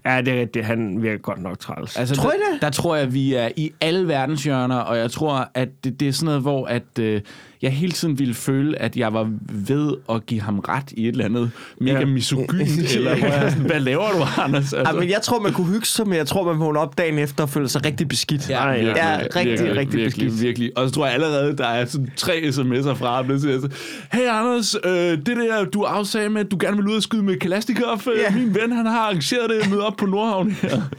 [0.04, 0.64] ja, det er rigtigt.
[0.64, 1.96] Han virker godt nok træls.
[1.96, 2.62] Altså, Tror I der, det?
[2.62, 6.12] Der tror jeg, vi er i alle verdenshjørner, og jeg tror, at det, det er
[6.12, 7.20] sådan noget, hvor at, øh,
[7.62, 11.08] jeg hele tiden ville føle, at jeg var ved at give ham ret i et
[11.12, 11.50] eller andet
[11.80, 11.98] mega Ja.
[12.00, 12.06] ja.
[12.06, 14.72] misogynt, eller er sådan, hvad laver du, Anders?
[14.72, 16.98] Altså, Ja, men jeg tror, man kunne hygge sig, men jeg tror, man vågner op
[16.98, 18.50] dagen efter og føler sig rigtig beskidt.
[18.50, 20.42] Ja, virkelig, ja, rigtig, virkelig, rigtig virkelig, beskidt.
[20.46, 20.78] virkelig.
[20.78, 23.68] Og så tror jeg allerede, der er sådan tre sms'er fra ham, der siger så,
[24.12, 27.22] Hey Anders, øh, det der, du afsagde med, at du gerne vil ud og skyde
[27.22, 28.00] med Kalastikov.
[28.06, 28.22] Ja.
[28.22, 28.34] Yeah.
[28.36, 30.80] Min ven, han har arrangeret det møde op på Nordhavn her.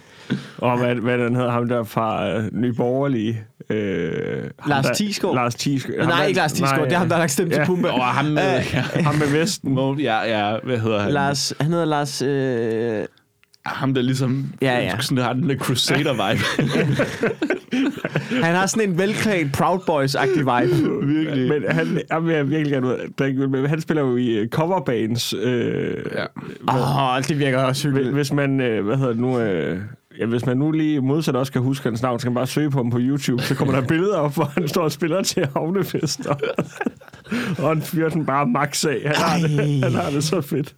[0.57, 3.43] Og hvad, hvad den hedder, ham der fra øh, Nye Borgerlige.
[3.69, 5.35] Øh, Lars der- Thiesgaard?
[5.35, 5.99] Lars Thiesgaard.
[5.99, 6.77] Ham Nej, der- ikke Lars Thiesgaard.
[6.79, 7.65] nej, Det er ham, der har lagt stemme til ja.
[7.65, 7.87] Pumba.
[7.89, 9.77] Og ham med, Øh, ja, Ham med Vesten.
[9.99, 11.11] Ja, ja, hvad hedder han?
[11.11, 12.21] Lars, han hedder Lars...
[12.21, 13.05] Øh,
[13.65, 14.95] Ham der ligesom, Ja, ja.
[14.99, 16.43] sådan har den der Crusader-vibe.
[18.45, 21.05] han har sådan en velklædt Proud Boys-agtig vibe.
[21.07, 21.49] Virkelig.
[21.49, 23.47] Men han, han vil jeg virkelig gerne drikke.
[23.47, 25.33] Men Han spiller jo i øh, coverbands.
[25.33, 26.25] Øh, Ja.
[26.67, 28.13] Åh, oh, det virker også Hvis- hyggeligt.
[28.15, 29.79] Hvis man, øh, hvad hedder det nu, øh,
[30.19, 32.47] ja, hvis man nu lige modsat også kan huske hans navn, så kan man bare
[32.47, 35.23] søge på ham på YouTube, så kommer der billeder op, hvor han står og spiller
[35.23, 36.35] til havnefester.
[37.63, 39.01] og han fyrer den bare max af.
[39.05, 40.75] Han har, det, han har det så fedt.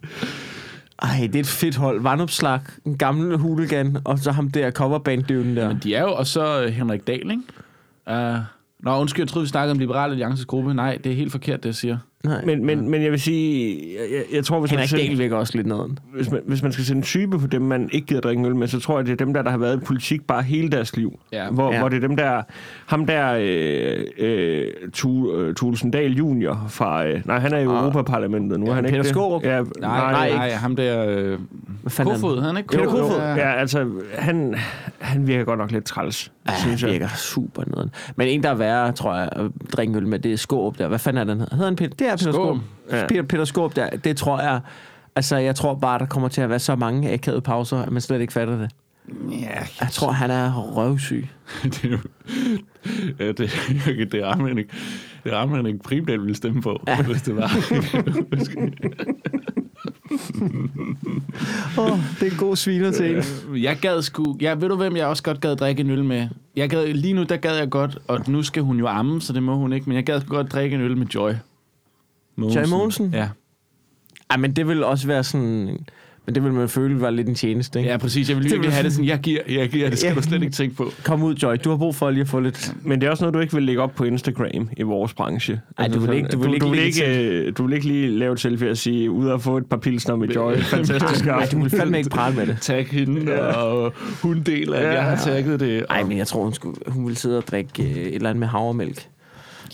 [1.02, 2.00] Ej, det er et fedt hold.
[2.00, 5.68] Vandopslag, en gammel hooligan, og så ham der coverband-dyven der.
[5.68, 7.42] Men de er jo, og så øh, Henrik Dahl, ikke?
[8.10, 8.38] Uh,
[8.80, 10.74] nå, undskyld, jeg troede, vi snakkede om Liberale Alliances gruppe.
[10.74, 11.98] Nej, det er helt forkert, det jeg siger.
[12.24, 12.44] Nej.
[12.44, 15.18] Men, men, men jeg vil sige, jeg, jeg, jeg tror, hvis man, Henrik skal, Dahl
[15.18, 15.98] virker også lidt noget.
[16.14, 18.56] hvis, man, hvis man skal sætte en type på dem, man ikke gider drikke øl
[18.56, 20.68] med, så tror jeg, det er dem der, der har været i politik bare hele
[20.70, 21.18] deres liv.
[21.32, 21.50] Ja.
[21.50, 21.78] Hvor, Ja.
[21.78, 22.42] hvor det er dem der,
[22.86, 24.66] ham der, øh, øh,
[25.38, 29.02] øh, Thulesen Dahl junior fra, øh, nej, han er i Europaparlamentet nu, er han ikke
[29.02, 29.40] Peter?
[29.44, 31.06] Ja, Nej, nej, nej, nej ham der...
[31.08, 31.38] Øh,
[31.82, 32.20] Hvad fanden er han?
[32.22, 32.68] Kofod, han ikke?
[32.68, 33.16] Peter Kofod?
[33.20, 34.54] Ja, altså, han,
[34.98, 37.00] han virker godt nok lidt træls, Ja, synes han jeg.
[37.00, 37.90] virker super noget.
[38.16, 40.88] Men en, der er værre, tror jeg, at drikke øl med, det er Skåb der.
[40.88, 41.40] Hvad fanden er den?
[41.52, 41.94] Hedder han Peter?
[42.16, 42.32] Det er Peter.
[42.32, 42.58] Skåb.
[42.90, 43.06] Ja.
[43.06, 43.90] Peter, Peter Skåb der.
[43.90, 44.60] Det tror jeg...
[45.16, 48.00] Altså, jeg tror bare, der kommer til at være så mange akavede pauser, at man
[48.00, 48.70] slet ikke fatter det.
[49.30, 51.28] Ja, Jeg tror, han er røvsyg.
[51.64, 51.98] det er jo...
[53.18, 53.50] Ja, det,
[54.12, 54.70] det rammer han ikke.
[55.24, 57.02] Det rammer han ikke primært ville stemme på, ja.
[57.02, 57.50] hvis det var.
[61.78, 63.22] Oh, det er en god sviner til en.
[63.62, 64.36] jeg gad sgu...
[64.40, 66.28] Ja, ved du, hvem jeg også godt gad drikke en øl med?
[66.56, 69.32] Jeg gad, lige nu, der gad jeg godt, og nu skal hun jo amme, så
[69.32, 71.32] det må hun ikke, men jeg gad sgu godt drikke en øl med Joy.
[72.38, 73.10] Joy Mogensen?
[73.14, 73.28] Ja.
[74.30, 75.78] Ej, men det vil også være sådan...
[76.26, 77.90] Men det vil man føle var lidt en tjeneste, ikke?
[77.90, 78.28] ja, præcis.
[78.28, 80.14] Jeg vil virkelig vil- have det sådan, jeg giver, jeg giver, det skal Ja.
[80.14, 80.90] du slet ikke tænke på.
[81.04, 81.56] Kom ud, Joy.
[81.64, 82.74] Du har brug for lige at få lidt...
[82.82, 85.60] Men det er også noget, du ikke vil lægge op på Instagram i vores branche.
[85.78, 88.08] Ej, du vil ikke- du vil ikke du, vil ikke, øh, du vil ikke lige
[88.18, 90.56] lave et selfie og sige, ud og få et par pilsner med Joy.
[90.74, 92.58] Fantastisk Nej, du vil fandme ikke prale med det.
[92.60, 93.38] Tag hende, ja.
[93.52, 94.92] og hun deler, at Ja.
[94.92, 95.84] jeg har tagget det.
[95.88, 98.30] Nej, og- men jeg tror, hun, skulle, hun ville sidde og drikke øh, et eller
[98.30, 99.06] andet med havremælk.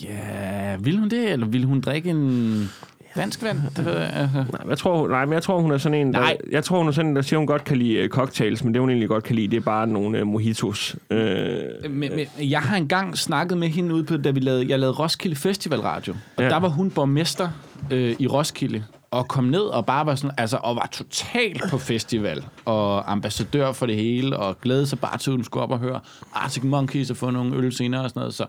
[0.09, 2.69] Ja, vil hun det, eller vil hun drikke en
[3.15, 3.57] dansk vand?
[3.77, 4.37] Det ved jeg, altså.
[4.51, 6.37] Nej, jeg tror, hun- nej, men jeg tror, hun er sådan en, der, Nej.
[6.51, 8.73] jeg tror, hun er sådan en, der siger, hun godt kan lide øh, cocktails, men
[8.73, 10.95] det, hun egentlig godt kan lide, det er bare nogle uh, mojitos.
[11.09, 11.57] Øh,
[11.89, 14.97] Men, men jeg har engang snakket med hende ude på, da vi lavede, jeg lavede
[14.97, 16.49] Roskilde Festival Radio, og ja.
[16.49, 17.49] der var hun borgmester
[17.91, 21.77] øh, i Roskilde, og kom ned og bare var sådan, altså, og var totalt på
[21.77, 25.71] festival, og ambassadør for det hele, og glædede sig bare til, at hun skulle op
[25.71, 25.99] og høre
[26.33, 28.45] Arctic Monkeys og få nogle øl senere og sådan noget, så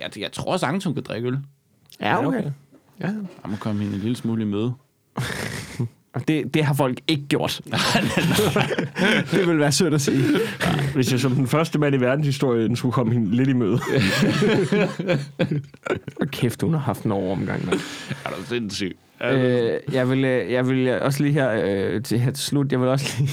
[0.00, 1.38] Jeg, jeg tror sagtens, hun kan drikke øl.
[2.00, 2.42] Ja, okay.
[3.00, 3.06] Ja.
[3.06, 4.72] Jeg må komme hende en lille smule i møde.
[6.14, 7.60] Og det, det har folk ikke gjort.
[9.32, 10.24] det vil være sødt at sige.
[10.94, 13.78] Hvis jeg som den første mand i verdenshistorien skulle komme hende lidt i møde.
[16.20, 17.66] Og kæft, hun har haft en overomgang.
[17.66, 17.80] mand.
[18.24, 18.96] Er du sindssyg?
[19.24, 22.80] Øh, jeg, vil, øh, jeg vil også lige her øh, til, her til slut, jeg
[22.80, 23.30] vil også lige...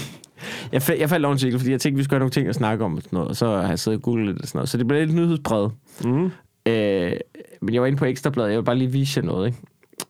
[0.71, 2.47] Jeg, fal- jeg faldt over en artikel, fordi jeg tænkte, vi skulle have nogle ting
[2.47, 4.47] at snakke om og sådan noget, og så har jeg siddet og googlet lidt og
[4.47, 4.69] sådan noget.
[4.69, 5.73] Så det blev lidt nyhedsbredt.
[6.05, 6.31] Mm.
[6.69, 7.19] Øh,
[7.61, 9.59] men jeg var inde på Ekstrabladet, jeg vil bare lige vise jer noget, ikke?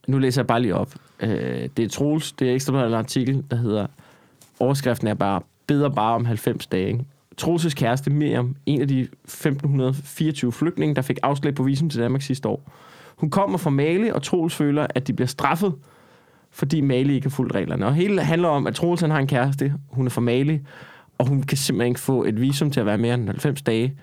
[0.07, 0.93] Nu læser jeg bare lige op.
[1.19, 3.87] Øh, det er Troels, det er Ekstrabladet en artikel, der hedder,
[4.59, 7.05] overskriften er bare, beder bare om 90 dage, ikke?
[7.41, 12.21] Troels' kæreste Miriam, en af de 1524 flygtninge, der fik afslag på visum til Danmark
[12.21, 12.71] sidste år.
[13.15, 15.73] Hun kommer fra Mali, og Troels føler, at de bliver straffet,
[16.51, 17.85] fordi Mali ikke har fulgt reglerne.
[17.85, 20.59] Og hele handler om, at Troels han har en kæreste, hun er fra Mali,
[21.17, 23.95] og hun kan simpelthen ikke få et visum til at være mere end 90 dage,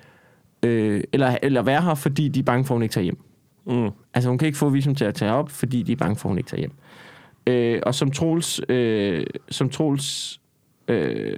[0.67, 3.19] øh, eller, eller være her, fordi de er bange for, at hun ikke tager hjem.
[3.67, 3.91] Mm.
[4.15, 6.29] Altså hun kan ikke få visum til at tage op, fordi de er bange for,
[6.29, 6.73] at hun ikke tager hjem.
[7.47, 10.41] Øh, og som Troels, øh, som Troels
[10.89, 11.37] øh,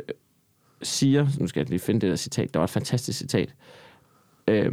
[0.83, 3.55] siger, nu skal jeg lige finde det der citat, der var et fantastisk citat.
[4.49, 4.73] Øh,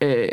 [0.00, 0.28] øh,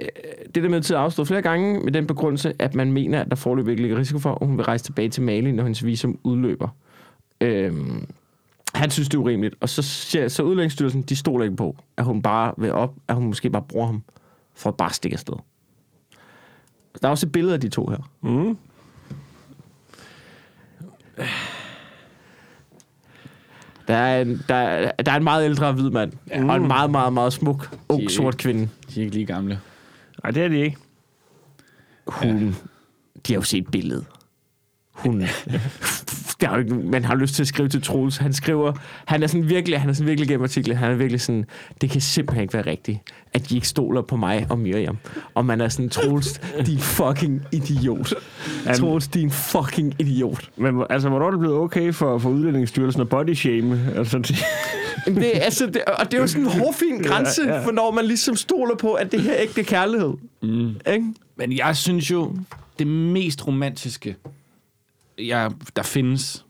[0.56, 3.30] det der med til at afstå flere gange med den begrundelse, at man mener, at
[3.30, 5.86] der foreløbig ikke ligger risiko for, at hun vil rejse tilbage til Mali, når hendes
[5.86, 6.70] visum udløber.
[7.42, 7.74] Øh,
[8.76, 9.56] han synes, det er urimeligt.
[9.62, 13.16] Og så, siger, så udlændingsstyrelsen, de stoler ikke på, at hun bare vil op, at
[13.16, 14.04] hun måske bare bruger ham
[14.56, 15.34] for at bare stikke afsted.
[17.02, 18.10] Der er også et billede af de to her.
[18.22, 18.58] Mm.
[23.88, 26.50] Der er en, der, er- der er en meget ældre hvid mand, ja.
[26.50, 28.70] og en meget, meget, meget smuk, ung, De- sort kvinde.
[28.90, 29.60] De er ikke lige gamle.
[30.24, 30.78] Nej, det er de ikke.
[32.08, 32.56] Hun,
[33.28, 34.06] de har jo set billedet.
[34.94, 35.22] Hun,
[36.42, 38.18] der er jo ikke, man har lyst til at skrive til Troels.
[38.18, 38.74] Han skriver,
[39.06, 41.46] han er sådan virkelig, han er sådan virkelig gennem artiklen, han er virkelig sådan,
[41.82, 43.00] det kan simpelthen ikke være rigtigt,
[43.34, 44.98] at de ikke stoler på mig og Miriam.
[45.34, 48.14] Og man er sådan, Troels, din fucking idiot.
[48.76, 50.50] Troels, din fucking idiot.
[50.58, 53.80] Men altså, hvornår er det blevet okay for, for Udlændingsstyrelsen at body shame?
[53.96, 54.36] Altså, det,
[55.06, 57.92] Det, altså, det, og det er jo sådan en hårfin grænse, ja, Ja, for når
[57.92, 60.14] man ligesom stoler på, at det her er ægte kærlighed.
[60.42, 60.76] Mm.
[60.94, 61.06] Ikke?
[61.38, 62.36] Men jeg synes jo,
[62.80, 64.16] det mest romantiske,
[65.20, 66.46] jeg, der findes,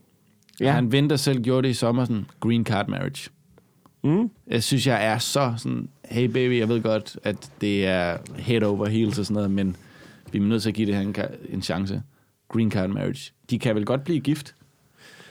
[0.59, 0.66] ja.
[0.66, 0.72] Ja.
[0.72, 3.30] han venter selv gjorde det i sommer, sådan green card marriage.
[4.03, 4.30] mm.
[4.47, 8.64] Jeg synes, jeg er så sådan, hey baby, jeg ved godt, at det er head
[8.64, 9.76] over heels og sådan noget, men
[10.32, 11.16] vi er nødt til at give det her en,
[11.49, 12.01] en chance.
[12.49, 13.32] Green card marriage.
[13.49, 14.55] De kan vel godt blive gift.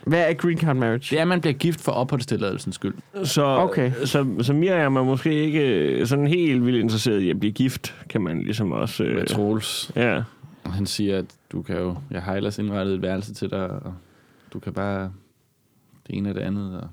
[0.07, 1.07] Hvad er green card marriage?
[1.11, 2.95] Det er, at man bliver gift for opholdstilladelsens skyld.
[3.25, 3.93] Så, Okay.
[4.05, 8.21] så, så Miriam er måske ikke sådan helt vildt interesseret i at blive gift, kan
[8.21, 9.03] man ligesom også...
[9.03, 9.93] Med Øh, Troels.
[9.97, 10.23] ja.
[10.65, 13.71] Og han siger, at du kan jo, jeg har ellers indrettet et værelse til dig,
[13.71, 13.95] og
[14.53, 15.13] du kan bare
[16.07, 16.81] det ene og det andet.
[16.81, 16.89] Og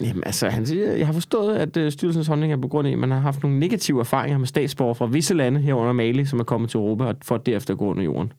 [0.00, 2.92] Jamen altså, han siger, jeg har forstået, at uh, styrelsens holdning er på grund af,
[2.92, 6.40] at man har haft nogle negative erfaringer med statsborgere fra visse lande herunder Mali, som
[6.40, 8.32] er kommet til Europa og for derefter at gå under jorden.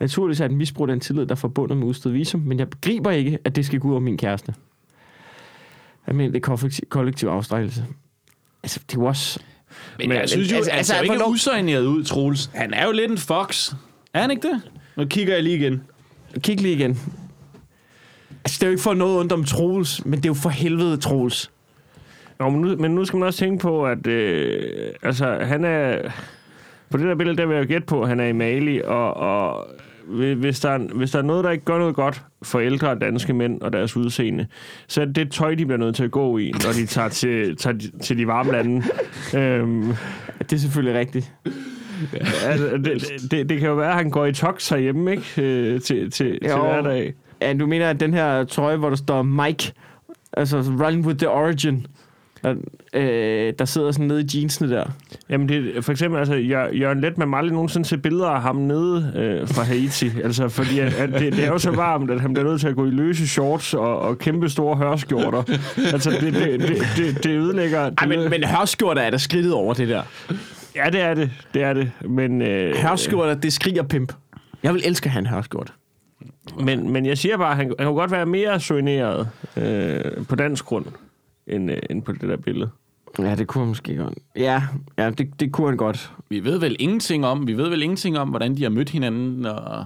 [0.00, 2.70] Naturligvis er det misbrug af den tillid, der er forbundet med udstedet visum, men jeg
[2.70, 4.54] begriber ikke, at det skal gå ud over min kæreste.
[6.06, 7.84] Jeg mener, det er kollektiv afstrækkelse.
[8.62, 9.40] Altså, det er jo også...
[9.98, 11.84] Men, Men- jeg synes jo, altså, altså, altså, altså, han ser jo ikke hvornår- usøgneret
[11.86, 12.50] ud, Troels.
[12.54, 13.72] Han er jo lidt en fox.
[14.14, 14.60] Er han ikke det?
[14.96, 15.82] Nu kigger jeg lige igen.
[16.40, 16.98] Kig lige igen.
[18.44, 20.48] Altså, det er jo ikke for noget ondt om Troels, men det er jo for
[20.48, 21.50] helvede Troels.
[22.38, 25.98] Nå, men, nu, men nu skal man også tænke på, at øh, altså, han er...
[26.90, 28.80] På det der billede, der vil jeg jo gætte på, at han er i Mali,
[28.84, 29.66] og, og
[30.36, 33.32] hvis, der er, hvis der er noget, der ikke gør noget godt for ældre danske
[33.32, 34.46] mænd og deres udseende,
[34.88, 37.08] så er det det tøj, de bliver nødt til at gå i, når de tager
[37.08, 38.82] til, tager de- til de varme lande.
[39.36, 39.92] øhm,
[40.40, 41.32] Det er selvfølgelig rigtigt.
[42.46, 45.42] altså, det, det, det kan jo være, at han går i toks herhjemme, ikke?
[45.42, 47.14] Øh, til, til, til hverdag.
[47.42, 49.72] Ja, du mener, at den her trøje, hvor der står Mike,
[50.32, 51.86] altså Run with the Origin,
[52.42, 52.54] der,
[52.92, 54.84] øh, der sidder sådan nede i jeansene der.
[55.30, 58.42] Jamen, det, for eksempel, altså, Jør- Jørgen Let, man må aldrig nogensinde se billeder af
[58.42, 60.10] ham nede øh, fra Haiti.
[60.24, 62.68] altså, fordi at, at det, det, er jo så varmt, at han bliver nødt til
[62.68, 65.42] at gå i løse shorts og, og kæmpe store hørskjorter.
[65.92, 67.90] altså, det, det, det, det, det ødelægger...
[67.90, 70.02] Det Ej, men, men hørskjorter er der skridtet over det der.
[70.76, 71.30] Ja, det er det.
[71.54, 71.90] Det er det.
[72.00, 74.12] Men, øh, Hørskjorter, det skriger pimp.
[74.62, 75.72] Jeg vil elske at have en hørskjorte.
[76.60, 80.36] men, men jeg siger bare, at han, han kunne godt være mere soigneret øh, på
[80.36, 80.84] dansk grund,
[81.46, 82.70] end, øh, end på det der billede.
[83.18, 84.18] Ja, det kunne han måske godt.
[84.36, 84.62] Ja,
[84.98, 86.12] ja det, det kunne han godt.
[86.28, 89.46] Vi ved vel ingenting om, vi ved vel ingenting om, hvordan de har mødt hinanden,
[89.46, 89.84] og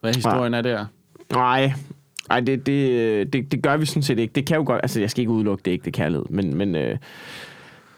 [0.00, 0.86] hvad historien er der.
[1.32, 1.72] Nej,
[2.28, 4.32] Nej, det, det, det, det gør vi sådan set ikke.
[4.32, 6.74] Det kan jo godt, altså jeg skal ikke udelukke, det ikke det kærlighed, men, men,
[6.74, 6.98] øh,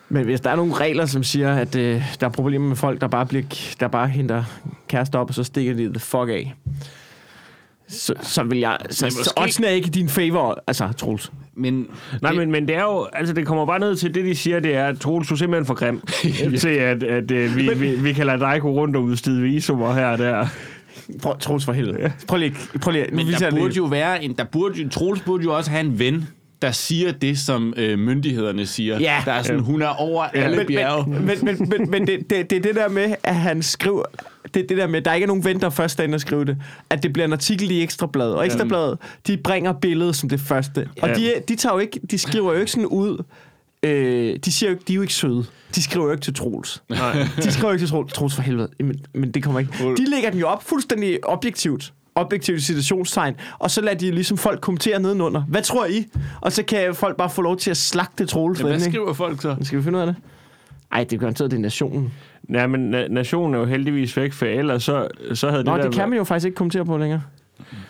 [0.09, 3.01] men hvis der er nogle regler, som siger, at øh, der er problemer med folk,
[3.01, 4.45] der bare, bliver, der bare henter
[4.89, 6.55] kærester op, og så stikker de the fuck af,
[7.89, 10.93] så, så vil jeg, så, Men så måske- oddsene er ikke i din favor, altså
[10.97, 11.33] Troels.
[11.57, 11.87] Men,
[12.23, 14.35] Nej, det, men, men det er jo, altså det kommer bare ned til det, de
[14.35, 16.01] siger, det er, at Troels, du er simpelthen for grim
[16.61, 19.95] til, at, at uh, vi, vi, vi kan lade dig gå rundt og udstede visumer
[19.95, 20.47] her og der.
[21.23, 22.13] Prøv, Troels for helvede.
[22.29, 23.07] Prøv lige, prøv lige.
[23.13, 24.33] men der jeg lige- burde jo være en...
[24.39, 26.29] Der burde Troels burde jo også have en ven,
[26.63, 28.99] der siger det, som øh, myndighederne siger.
[29.01, 29.23] Ja.
[29.25, 31.11] Der er sådan, hun er over alle men, bjerge.
[31.11, 34.03] men, men, men, men, men det, det, det er det der med, at han skriver...
[34.55, 36.15] Det er det der med, at der ikke er nogen ven, der først er inde
[36.15, 36.57] og skrive det.
[36.91, 38.35] At det bliver en artikel i Ekstrabladet.
[38.35, 40.89] Og Ekstrabladet, de bringer billedet som det første.
[41.03, 41.15] Og Ja.
[41.15, 43.23] de, de, tager jo ikke, de skriver jo ikke sådan ud...
[43.83, 45.45] Øh, de, siger jo, ikke- de er jo ikke søde.
[45.75, 46.83] De skriver jo ikke til Troels.
[46.89, 47.13] Nej.
[47.37, 48.69] De skriver jo ikke til Troels, Troels for helvede.
[48.81, 49.73] Men, men det kommer ikke.
[49.97, 51.93] De lægger den jo op fuldstændig objektivt.
[52.17, 53.35] Objektivt citationstegn.
[53.59, 55.41] Og så lader de ligesom folk kommentere nedenunder.
[55.41, 56.07] Hvad tror I?
[56.41, 58.59] Og så kan folk bare få lov til at slagte Troels.
[58.59, 59.57] Ja, for hvad skriver folk så?
[59.63, 60.17] Skal vi finde ud af det?
[60.93, 62.13] Ej, det er garanteret, det er nationen.
[62.53, 65.83] Ja, men na- nationen er jo heldigvis væk, for ellers så, så havde Nå, det
[65.83, 65.89] der...
[65.89, 67.23] det kan man jo faktisk ikke kommentere på længere.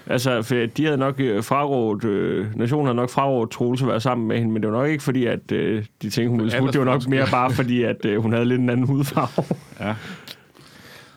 [0.06, 4.00] Altså, for de havde nok øh, frarådet, øh, nationen havde nok frarådet Troels at være
[4.00, 6.50] sammen med hende, men det var nok ikke fordi, at øh, de tænkte, hun ville
[6.58, 6.72] smutte.
[6.72, 9.56] Det var nok mere bare fordi, at øh, hun havde lidt en anden hudfarve.
[9.80, 9.94] Ja.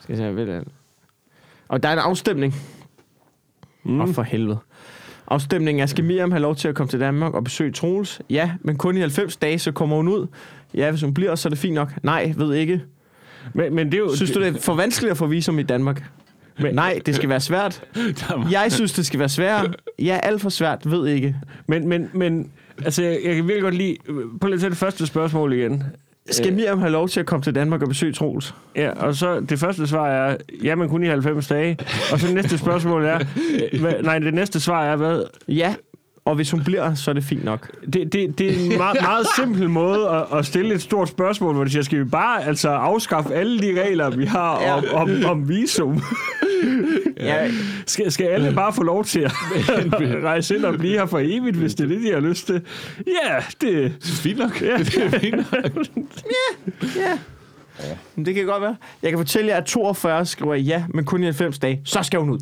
[0.01, 0.63] Skal jeg se, ved det.
[1.67, 2.55] Og der er en afstemning.
[3.83, 3.99] Mm.
[4.01, 4.57] Og for helvede.
[5.27, 8.21] Afstemningen er, skal Miriam have lov til at komme til Danmark og besøge Troels?
[8.29, 10.27] Ja, men kun i 90 dage, så kommer hun ud.
[10.73, 11.93] Ja, hvis hun bliver, så er det fint nok.
[12.03, 12.81] Nej, ved ikke.
[13.53, 14.15] Men, men det er jo...
[14.15, 16.03] Synes du, det er for vanskeligt at få visum i Danmark?
[16.59, 17.83] Men- Nej, det skal være svært.
[18.51, 19.75] Jeg synes, det skal være svært.
[19.99, 20.91] Ja, alt for svært.
[20.91, 21.35] Ved ikke.
[21.67, 22.51] Men, men, men
[22.85, 23.97] altså, jeg, jeg kan virkelig godt lide...
[24.41, 25.83] På lidt til det første spørgsmål igen.
[26.31, 28.55] Skal Miriam have lov til at komme til Danmark og besøge Troels?
[28.75, 31.77] Ja, og så det første svar er, ja, men kun i 90 dage.
[32.11, 33.19] Og så det næste spørgsmål er,
[33.73, 35.23] øh, hvad, nej, det næste svar er, hvad?
[35.47, 35.75] Ja,
[36.29, 37.71] og hvis hun bliver, så er det fint nok.
[37.93, 41.53] Det, det, det er en meget, meget simpel måde at, at stille et stort spørgsmål,
[41.53, 45.25] hvor de siger, skal vi bare altså afskaffe alle de regler, vi har om, om,
[45.25, 46.01] om visum?
[47.19, 47.51] Ja,
[47.85, 49.31] Skal, skal alle bare få lov til at
[50.23, 52.61] rejse ind og blive her for evigt, hvis det er det, de har lyst til?
[53.07, 53.93] Ja, det...
[54.01, 54.61] Fint nok.
[54.61, 55.45] Ja, Det er fint nok.
[56.95, 57.17] ja.
[58.15, 58.75] Men det kan godt være.
[59.03, 61.81] Jeg kan fortælle jer, at 42 skriver ja, men kun i 90 dage.
[61.85, 62.39] Så skal hun ud.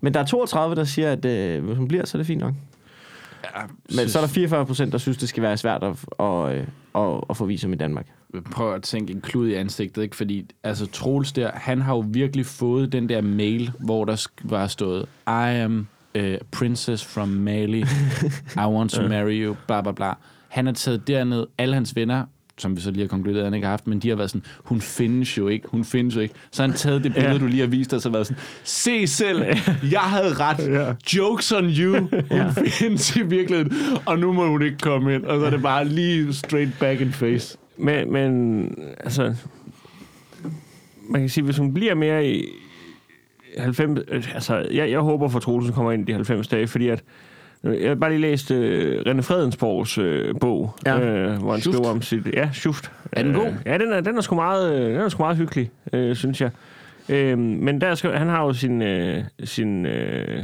[0.00, 2.40] Men der er 32, der siger, at øh, hvis hun bliver, så er det fint
[2.40, 2.52] nok.
[3.54, 3.62] Ja,
[3.96, 7.20] Men så er der 44 procent, der synes, det skal være svært at, at, at,
[7.30, 8.06] at få visum i Danmark.
[8.50, 10.16] prøv at tænke en klud i ansigtet, ikke?
[10.16, 14.66] Fordi, altså, Troels der, han har jo virkelig fået den der mail, hvor der var
[14.66, 17.80] stået, I am a princess from Mali,
[18.56, 20.12] I want to marry you, bla bla bla.
[20.48, 22.24] Han er taget derned, alle hans venner,
[22.58, 24.30] som vi så lige har konkluderet, at han ikke har haft, men de har været
[24.30, 26.34] sådan, hun findes jo ikke, hun findes jo ikke.
[26.50, 27.38] Så han taget det billede, Ja.
[27.38, 29.42] du lige har vist og været sådan, se selv,
[29.92, 30.92] jeg havde ret, Ja.
[31.18, 31.98] jokes on you,
[32.30, 33.72] hun findes i virkeligheden,
[34.06, 37.00] og nu må hun ikke komme ind, og så er det bare lige straight back
[37.00, 37.58] in face.
[37.78, 38.68] Men, men
[39.04, 39.34] altså...
[41.10, 42.44] Man kan sige, hvis hun bliver mere i
[43.58, 44.00] 90...
[44.08, 47.02] øh, Altså, jeg, jeg håber for Troelsen kommer ind i de 90 dage, fordi at...
[47.72, 51.00] Jeg har bare lige læst øh, René Fredensborgs øh, bog, Ja.
[51.00, 51.76] øh, hvor han Schuft.
[51.76, 52.26] skriver om sit...
[52.34, 52.90] Ja, Schuft.
[53.12, 53.46] Er den god?
[53.46, 56.16] Øh, ja, den er, den er sgu meget, øh, den er sgu meget hyggelig, øh,
[56.16, 56.50] synes jeg.
[57.08, 60.42] Øh, men der skal, han har jo sin, øh, sin øh,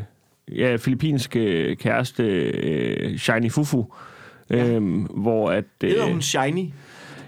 [0.56, 3.86] ja, filippinske kæreste, øh, Shiny Fufu,
[4.50, 5.64] øh, hvor at...
[5.84, 6.64] Øh, Shiny?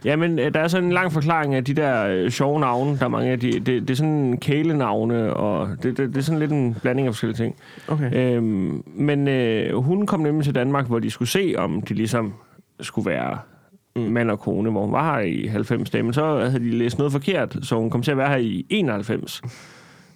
[0.04, 2.98] Jamen, øh, der er sådan en lang forklaring af de der øh, sjove navne.
[2.98, 3.52] Der er mange af de...
[3.52, 7.14] Det, det er sådan kælenavne, og det, det, det er sådan lidt en blanding af
[7.14, 7.56] forskellige ting.
[7.88, 8.36] Okay.
[8.36, 12.34] Øhm, men øh, hun kom nemlig til Danmark, hvor de skulle se, om de ligesom
[12.80, 13.38] skulle være
[13.96, 14.02] mm.
[14.02, 16.02] mand og kone, hvor hun var her i 90 dage.
[16.02, 18.66] Men så havde de læst noget forkert, så hun kom til at være her i
[18.70, 19.42] 91.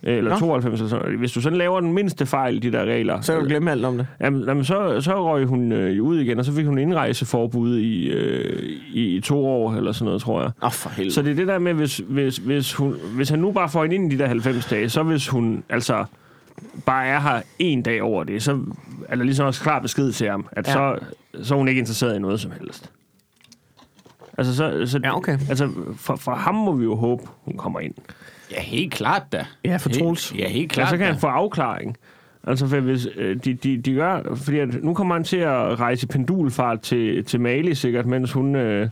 [0.03, 0.39] Eller Nå.
[0.39, 1.19] 92 eller sådan.
[1.19, 3.71] Hvis du sådan laver den mindste fejl i de der regler, Så kan du glemme
[3.71, 4.07] alt om det.
[4.21, 8.09] Jamen, jamen så, så røg hun øh, ud igen, og så fik hun indrejseforbud i,
[8.09, 10.51] øh, i, i to år, eller sådan noget, tror jeg.
[10.63, 11.15] Åh, oh, for helvede.
[11.15, 13.83] Så det er det der med, hvis, hvis, hvis, hun, hvis han nu bare får
[13.83, 16.05] hende ind i de der 90 dage, så hvis hun altså
[16.87, 18.61] bare er her en dag over det, så
[19.09, 20.73] er der ligesom også klar besked til ham, at ja.
[20.73, 20.99] så,
[21.43, 22.91] så er hun ikke interesseret i noget som helst.
[24.39, 25.39] Altså, så, så, Ja, okay.
[25.49, 27.95] altså for, for ham må vi jo håbe, hun kommer ind.
[28.51, 29.47] Ja, helt klart da.
[29.65, 30.35] Ja, for Troels.
[30.39, 31.13] Ja, helt Klart, klart så kan da.
[31.13, 31.97] han få afklaring.
[32.47, 34.35] Altså, for hvis øh, de, de, de gør...
[34.37, 38.57] Fordi at nu kommer han til at rejse pendulfart til, til Mali sikkert, mens hun,
[38.57, 38.89] øh,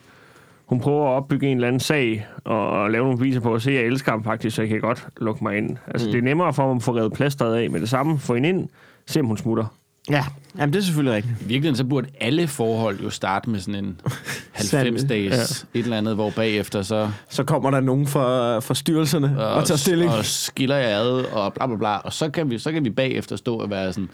[0.66, 3.62] hun prøver at opbygge en eller anden sag og, og lave nogle beviser på at
[3.62, 5.76] se, at jeg elsker ham faktisk, så jeg kan godt lukke mig ind.
[5.86, 6.12] Altså, mm.
[6.12, 8.48] det er nemmere for ham at få revet plasteret af med det samme, få hende
[8.48, 8.68] ind,
[9.06, 9.66] se om hun smutter.
[10.10, 10.24] Ja,
[10.58, 11.34] Jamen, det er selvfølgelig rigtigt.
[11.34, 14.00] I virkeligheden så burde alle forhold jo starte med sådan en
[14.54, 15.78] 90-dages ja.
[15.78, 19.64] et eller andet, hvor bagefter så Så kommer der nogen fra, fra styrelserne og, og
[19.64, 20.10] tager stilling.
[20.10, 21.96] og skiller jer ad, og bla bla bla.
[21.96, 24.08] Og så kan vi, så kan vi bagefter stå og være sådan,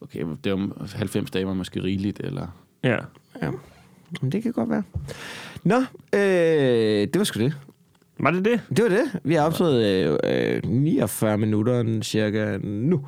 [0.00, 2.46] okay, det er 90 dage var måske rigeligt, eller...
[2.84, 2.96] Ja.
[4.22, 4.82] Men det kan godt være.
[5.64, 5.76] Nå,
[6.12, 6.20] øh,
[7.12, 7.54] det var sgu det.
[8.18, 8.60] Var det det?
[8.76, 9.20] Det var det.
[9.24, 9.84] Vi har optaget
[10.24, 13.06] øh, øh, 49 minutter cirka nu.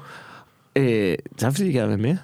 [0.76, 2.16] Øh, tak fordi I gad være med.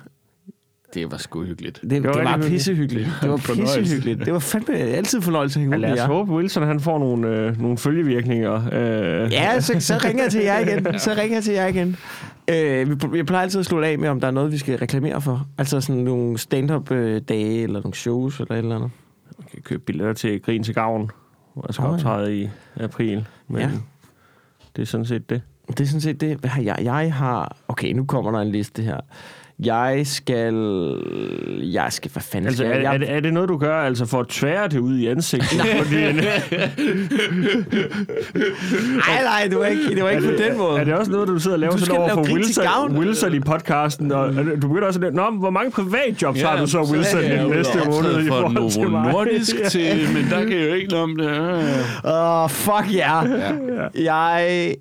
[0.94, 1.80] Det var sgu hyggeligt.
[1.82, 3.08] Det, det, var det var pissehyggeligt.
[3.22, 4.24] Det var pissehyggeligt.
[4.24, 6.06] Det var fandme altid fornøjelse at hænge ud med lad os jer.
[6.06, 8.54] håbe, Wilson han får nogle, øh, nogle følgevirkninger.
[9.24, 10.98] Øh, Ja, så, så ringer jeg til jer igen.
[10.98, 11.96] Så ringer jeg til jer igen.
[12.50, 14.78] Øh, vi, vi plejer altid at slutte af med, om der er noget, vi skal
[14.78, 15.48] reklamere for.
[15.58, 18.90] Altså sådan nogle stand-up-dage, eller nogle shows, eller et eller andet.
[19.52, 21.10] kan købe billetter til Grin til Gavn,
[21.54, 21.94] hvor jeg skal Åh, ja.
[21.94, 22.48] optræde i
[22.80, 23.26] april.
[23.48, 23.70] Men Ja.
[24.76, 25.42] det er sådan set det.
[25.68, 26.36] Det er sådan set det.
[26.36, 26.78] Hvad har jeg?
[26.82, 27.56] Jeg har...
[27.68, 29.00] Okay, nu kommer der en liste her.
[29.64, 30.54] Jeg skal...
[31.62, 32.10] Jeg skal...
[32.10, 32.84] Hvad fanden Altså, skal er, jeg?
[32.86, 35.06] er, jeg det, er det noget, du gør altså for at tvære det ud i
[35.06, 35.48] ansigtet?
[35.60, 36.12] Fordi, er,
[38.96, 40.80] nej, nej, det var ikke, det var ikke på den måde.
[40.80, 42.98] er det også noget, du sidder og laver Du sådan over for Wilson, Gavn.
[42.98, 44.12] Wilson i podcasten?
[44.12, 47.20] Og, og du begynder også at Nå, hvor mange privatjobs Ja, har du så, Wilson,
[47.20, 48.24] er i den næste måned?
[48.24, 49.12] i for forhold til mig?
[49.12, 51.28] Nordisk til, men der kan jeg jo ikke noget om det.
[52.04, 53.20] Åh, oh, fuck ja.
[53.94, 54.74] Jeg,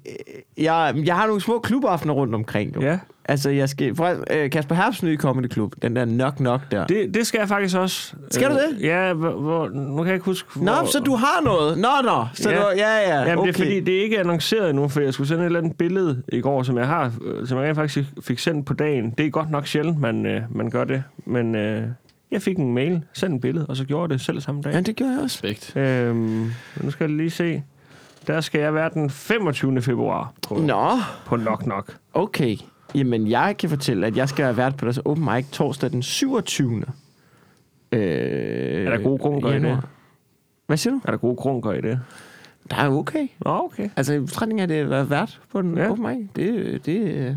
[0.58, 2.76] jeg, jeg har nogle små klubaftener rundt omkring.
[2.76, 2.82] Jo.
[2.82, 3.00] Ja,
[3.30, 3.96] Altså, jeg skal...
[3.96, 6.88] For, øh, Kasper Herbs nye Comedy Club, den der Knock Knock der.
[6.88, 8.14] det, det skal jeg faktisk også.
[8.32, 8.82] Skal du Øh, det?
[8.84, 10.50] Ja, hvor, nu kan jeg ikke huske...
[10.66, 11.78] Nå, hvor, så du har noget.
[11.78, 12.26] Nå, nå.
[12.34, 12.56] Så Ja.
[12.58, 13.20] du, ja, ja.
[13.20, 13.48] Jamen, okay.
[13.48, 15.78] det er fordi, det er ikke annonceret endnu, for jeg skulle sende et eller andet
[15.78, 19.12] billede i går, som jeg har, øh, som jeg rent faktisk fik sendt på dagen.
[19.18, 21.84] Det er godt nok sjældent, man, øh, man gør det, men øh,
[22.32, 24.74] jeg fik en mail, sendt et billede, og så gjorde jeg det selv samme dag.
[24.74, 25.40] Ja, det gør jeg også.
[25.44, 25.76] Respekt.
[25.76, 26.52] Øhm,
[26.82, 27.64] nu skal jeg lige se.
[28.28, 29.82] Der skal jeg være den 25.
[29.82, 30.90] februar på, Nå,
[31.26, 31.96] på Knock Knock.
[32.14, 32.56] okay.
[32.96, 36.04] Jamen, jeg kan fortælle, at jeg skal have været på deres open mic torsdag den
[36.04, 36.84] 27.
[37.92, 38.02] Øh,
[38.86, 39.80] Er der gode grunker i det?
[40.68, 41.02] Hvad siger du?
[41.06, 42.00] Er der gode grunker i det?
[42.70, 43.28] Der er okay.
[43.46, 43.90] Nå, okay.
[43.96, 45.90] Altså, i betragtning af, det at være vært på den Ja.
[45.92, 47.36] open mic, det, det er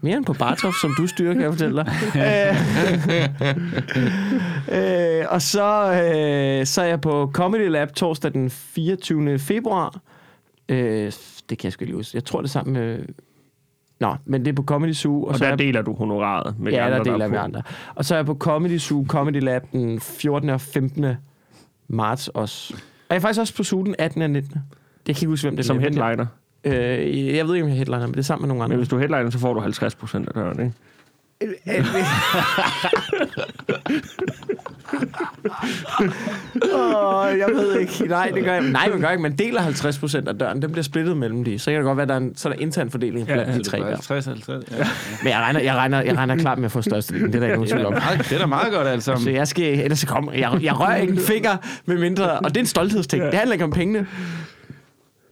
[0.00, 1.92] mere end på Bartov, som du styrer, kan jeg fortælle dig.
[4.70, 9.38] øh, øh, og så, øh, så er jeg på Comedy Lab torsdag den 24.
[9.38, 10.00] februar.
[10.68, 11.12] Øh,
[11.50, 12.16] det kan jeg sgu lige huske.
[12.16, 12.98] Jeg tror, det er sammen med...
[14.00, 15.24] Nå, men det er på Comedy Zoo.
[15.24, 17.28] Og så er der jeg- deler du honoraret med de Ja, andre, der deler er
[17.28, 17.40] vi på.
[17.40, 17.62] andre.
[17.94, 20.50] Og så er jeg på Comedy Zoo Comedy Lab den 14.
[20.50, 21.06] og 15.
[21.88, 22.74] marts også.
[22.74, 22.80] Og
[23.10, 24.22] jeg er faktisk også på Zoo den 18.
[24.22, 24.52] og 19.
[25.06, 25.66] Jeg kan ikke huske, hvem det er.
[25.66, 25.82] Som med.
[25.82, 26.26] headliner.
[26.64, 28.64] Øh, jeg ved ikke, om jeg er headliner, men det er sammen med nogle Men
[28.64, 28.76] andre.
[28.76, 30.72] hvis du er headliner, så får du 50 procent af døren, ikke?
[36.74, 38.06] Åh, jeg ved ikke.
[38.08, 38.62] Nej, det gør jeg.
[38.62, 39.22] Nej, man gør ikke.
[39.22, 40.62] Man deler 50 procent af døren.
[40.62, 41.58] Den bliver splittet mellem de.
[41.58, 43.54] Så kan det godt være, at der er en, så er der intern fordeling blandt
[43.54, 43.86] de tre der.
[43.86, 44.64] 50, 50.
[44.70, 44.76] Ja.
[45.22, 47.26] Men jeg regner, jeg regner, jeg regner klart med at få størstedelen.
[47.32, 47.94] Det er der ikke nogen tvivl om.
[48.18, 49.16] Det er da meget godt, altså.
[49.24, 51.56] Så jeg skal, ellers kommer, jeg, jeg rører ikke en finger
[51.86, 53.22] med mindre, og det er en stolthedsting.
[53.24, 54.06] Det handler ikke om pengene.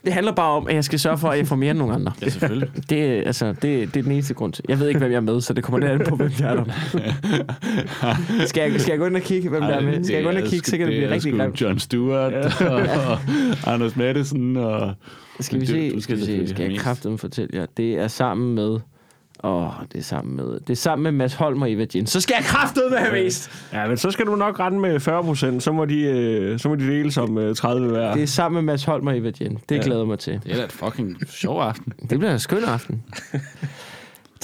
[0.05, 1.93] Det handler bare om, at jeg skal sørge for, at jeg får mere end nogen
[1.95, 2.11] andre.
[2.21, 2.69] Ja, selvfølgelig.
[2.89, 4.65] Det, er- altså, det, det er den eneste grund til.
[4.69, 6.49] Jeg ved ikke, hvem jeg er med, så det kommer lidt an på, hvem jeg
[6.51, 8.45] er der.
[8.47, 10.03] Skal jeg, skal jeg gå ind og kigge, hvem der er med?
[10.03, 11.61] Skal jeg gå ind og kigge, så kan det blive rigtig grimt.
[11.61, 12.51] John Stewart og,
[13.11, 13.19] og
[13.73, 14.93] Anders Madsen og...
[15.39, 17.65] Skal vi Du- se, du skal vi se, skal jeg kraften fortælle jer.
[17.77, 18.77] Det er sammen med...
[19.43, 20.59] Åh, oh, det er sammen med...
[20.59, 22.09] Det er sammen med Mads Holm og Eva Jens.
[22.09, 23.51] Så skal jeg kraftedeme have mest!
[23.73, 26.69] Ja, men så skal du nok rende med 40 procent, så, må de, øh, så
[26.69, 28.13] må de dele som øh, 30 hver.
[28.13, 29.61] Det er sammen med Mads Holm og Eva Jens.
[29.69, 29.81] Det Ja.
[29.83, 30.33] glæder mig til.
[30.43, 31.93] Det er da et fucking sjov aften.
[32.09, 33.03] Det bliver en skøn aften.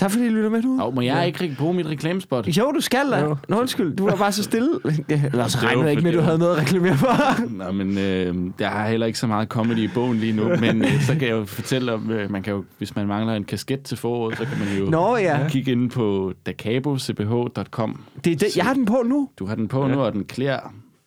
[0.01, 0.81] Tak fordi I lytter med nu.
[0.81, 2.47] Og må jeg ikke bruge mit reklamespot?
[2.47, 3.19] Jo, du skal da.
[3.19, 3.35] Jo.
[3.47, 4.69] Nå, undskyld, du var bare så stille.
[5.31, 7.47] Eller så regnede jeg ikke med, at du havde noget at reklamere for.
[7.63, 10.85] Nå, men øh, jeg har heller ikke så meget comedy i bogen lige nu, men
[10.85, 13.43] øh, så kan jeg jo fortælle om, øh, man kan jo, hvis man mangler en
[13.43, 18.03] kasket til foråret, så kan man jo Nå ja, kigge ind på dakabocph.com.
[18.23, 18.57] det er det.
[18.57, 19.29] jeg har den på nu.
[19.39, 19.95] Du har den på ja.
[19.95, 20.59] nu, og den klæder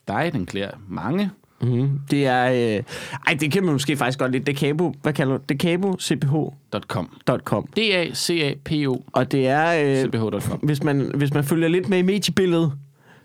[0.09, 1.31] dig, den klæder mange.
[1.63, 2.77] Mm, det er...
[2.77, 2.83] Øh,
[3.27, 4.47] ej, det kan man måske faktisk godt lidt.
[4.47, 5.43] Decabo, hvad kalder du?
[5.49, 7.09] Decabocph.com.
[7.45, 7.67] .com.
[7.77, 10.03] D-A-C-A-P-O Og det er...
[10.05, 10.59] Øh, cph.com.
[10.59, 12.73] hvis, man, hvis man følger lidt med i mediebilledet,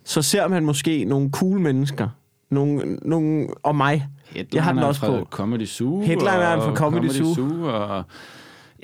[0.04, 2.08] så ser man måske nogle cool mennesker.
[2.50, 4.08] Nogle, nogle, og mig.
[4.54, 5.28] Jeg har den også på.
[5.30, 6.02] Comedy Zoo.
[6.02, 7.64] Headlineren fra Comedy Zoo.
[7.64, 8.04] og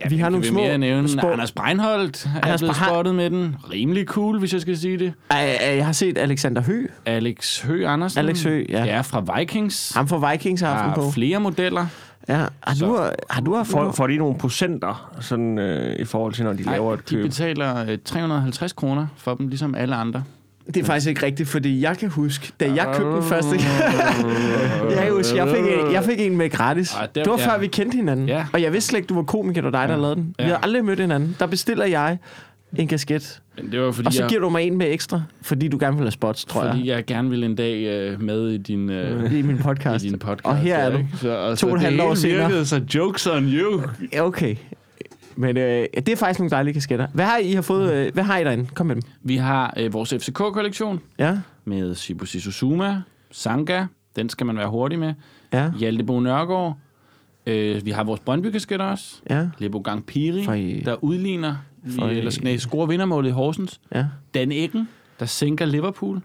[0.03, 1.07] ja, Vi har kan nogle vi små mere nævne.
[1.09, 3.55] spor- Anders Breinholt er Anders blevet Brei- spottet med den.
[3.71, 5.13] Rimelig cool, hvis jeg skal sige det.
[5.31, 6.89] Ej, ej, Jeg har set Alexander Høgh.
[7.05, 8.19] Alex Høgh Andersen.
[8.19, 8.83] Alex Høgh, ja.
[8.85, 9.93] Ja, fra Vikings.
[9.93, 11.11] Ham fra Vikings har haft på.
[11.11, 11.85] flere modeller.
[12.29, 12.35] Ja.
[12.35, 16.33] Har, Så- du, har du haft For, får de nogle procenter, sådan, øh, i forhold
[16.33, 17.23] til, når de Nej, laver et de køb?
[17.25, 20.23] betaler øh, 350 kroner for dem, ligesom alle andre.
[20.67, 23.55] Det er faktisk ikke rigtigt, fordi jeg kan huske, da jeg købte den første...
[24.89, 26.93] jeg kan huske, jeg fik, en, jeg fik en med gratis.
[26.93, 27.53] Ej, det- Det var ja.
[27.53, 28.27] før, vi kendte hinanden.
[28.29, 28.45] Ja.
[28.53, 30.01] Og jeg vidste slet ikke, du var komiker, det var dig, der Ja.
[30.01, 30.35] lavede den.
[30.39, 30.49] Vi Ja.
[30.49, 31.35] har aldrig mødt hinanden.
[31.39, 32.17] Der bestiller jeg
[32.77, 33.41] en kasket.
[33.57, 35.77] Men det var fordi, Og så jeg, giver du mig en med ekstra, fordi du
[35.79, 36.95] gerne vil have spots, tror fordi jeg.
[36.95, 40.05] jeg gerne ville en dag øh, med i din, øh, I min podcast.
[40.05, 40.45] i din podcast.
[40.45, 40.97] Og her er du.
[41.21, 42.47] Så, og To og et halvt år senere.
[42.47, 43.81] virkede, så jokes on you.
[44.19, 44.55] Okay.
[45.35, 47.07] Men øh, det er faktisk nogle dejlige kasketter.
[47.13, 47.93] Hvad har I har fået?
[47.93, 48.65] Øh, hvad har I derinde?
[48.73, 49.03] Kom med dem.
[49.23, 54.99] Vi har øh, vores FCK-kollektion Ja, med Shibushi Suzuma, Sanga, den skal man være hurtig
[54.99, 55.13] med,
[55.53, 56.77] ja, Hjaltebo Nørgaard,
[57.45, 59.47] øh, vi har vores Brøndby-kasketter også, ja.
[59.57, 63.81] Lebo Gang Piri, I- der udligner Vi, For- eller nej, scorer vindermålet i Horsens.
[63.95, 64.05] Ja.
[64.33, 66.21] Dan Eggen, der sænker Liverpool.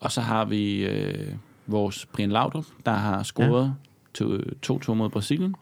[0.00, 1.32] Og så har vi øh,
[1.66, 3.74] vores Brian Laudrup, der har scoret
[4.14, 5.54] to- 2-2 mod Brasilien.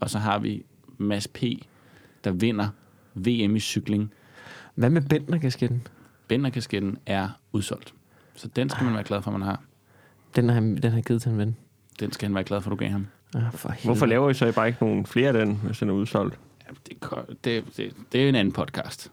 [0.00, 0.62] Og så har vi
[0.98, 1.42] Mads P.,
[2.24, 2.68] der vinder
[3.14, 4.12] VM i cykling.
[4.74, 5.86] Hvad med Bentner-kasketten?
[6.28, 7.94] Bender-kasketten er udsolgt.
[8.34, 9.62] Så den skal man være glad for, man har.
[10.36, 11.56] Den har, han- den har givet til en ven.
[12.00, 13.06] Den skal han være glad for, du gav ham.
[13.36, 13.84] Ah, for helvede.
[13.84, 16.38] Hvorfor laver I så bare ikke nogen flere af den, hvis den er udsolgt?
[16.68, 19.12] Ja, det, det, det, det er en anden podcast.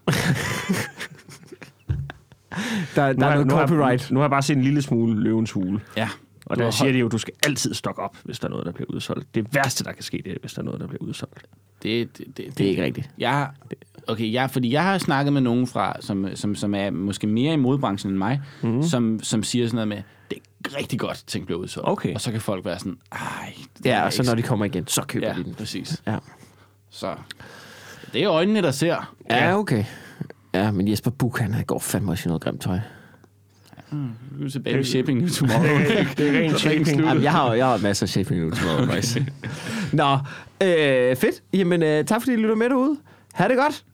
[2.96, 4.10] Der, der er noget nu har, copyright.
[4.10, 5.80] Nu har jeg bare set en lille smule løvens hule.
[5.96, 6.08] Ja.
[6.46, 8.66] Og der siger de jo, at du skal altid stokke op, hvis der er noget,
[8.66, 9.34] der bliver udsolgt.
[9.34, 11.46] Det værste, der kan ske, det er, hvis der er noget, der bliver udsolgt.
[11.82, 13.10] Det, det, det, Det er ikke rigtigt.
[13.18, 13.48] Jeg,
[14.06, 17.52] okay, jeg, fordi jeg har snakket med nogen fra, som, som, som er måske mere
[17.52, 18.72] i modbranchen end mig, Mhm.
[18.74, 18.82] mm.
[18.82, 21.88] som, som siger sådan noget med, det er rigtig godt, at ting bliver udsolgt.
[21.88, 22.14] Okay.
[22.14, 23.54] Og så kan folk være sådan, ej.
[23.78, 25.54] det Ja, er og så når de kommer igen, så køber Ja, de den.
[25.54, 26.02] præcis.
[26.06, 26.16] Ja.
[26.90, 27.14] Så
[28.12, 29.14] det er øjnene, der ser.
[29.30, 29.84] ja, okay.
[30.54, 32.78] Ja, men Jesper Buch, han går fandme også i noget grimt tøj.
[34.32, 35.78] Vi er tilbage shipping nu tomorrow.
[36.16, 37.00] Det er rent shaping.
[37.00, 39.26] Jamen, jeg har, jeg har masser af shipping nu, tror jeg.
[39.92, 40.18] Nå,
[40.62, 41.42] øh, fedt.
[41.52, 42.96] Jamen, øh, tak fordi I lytter med derude.
[43.32, 43.84] Ha' det godt.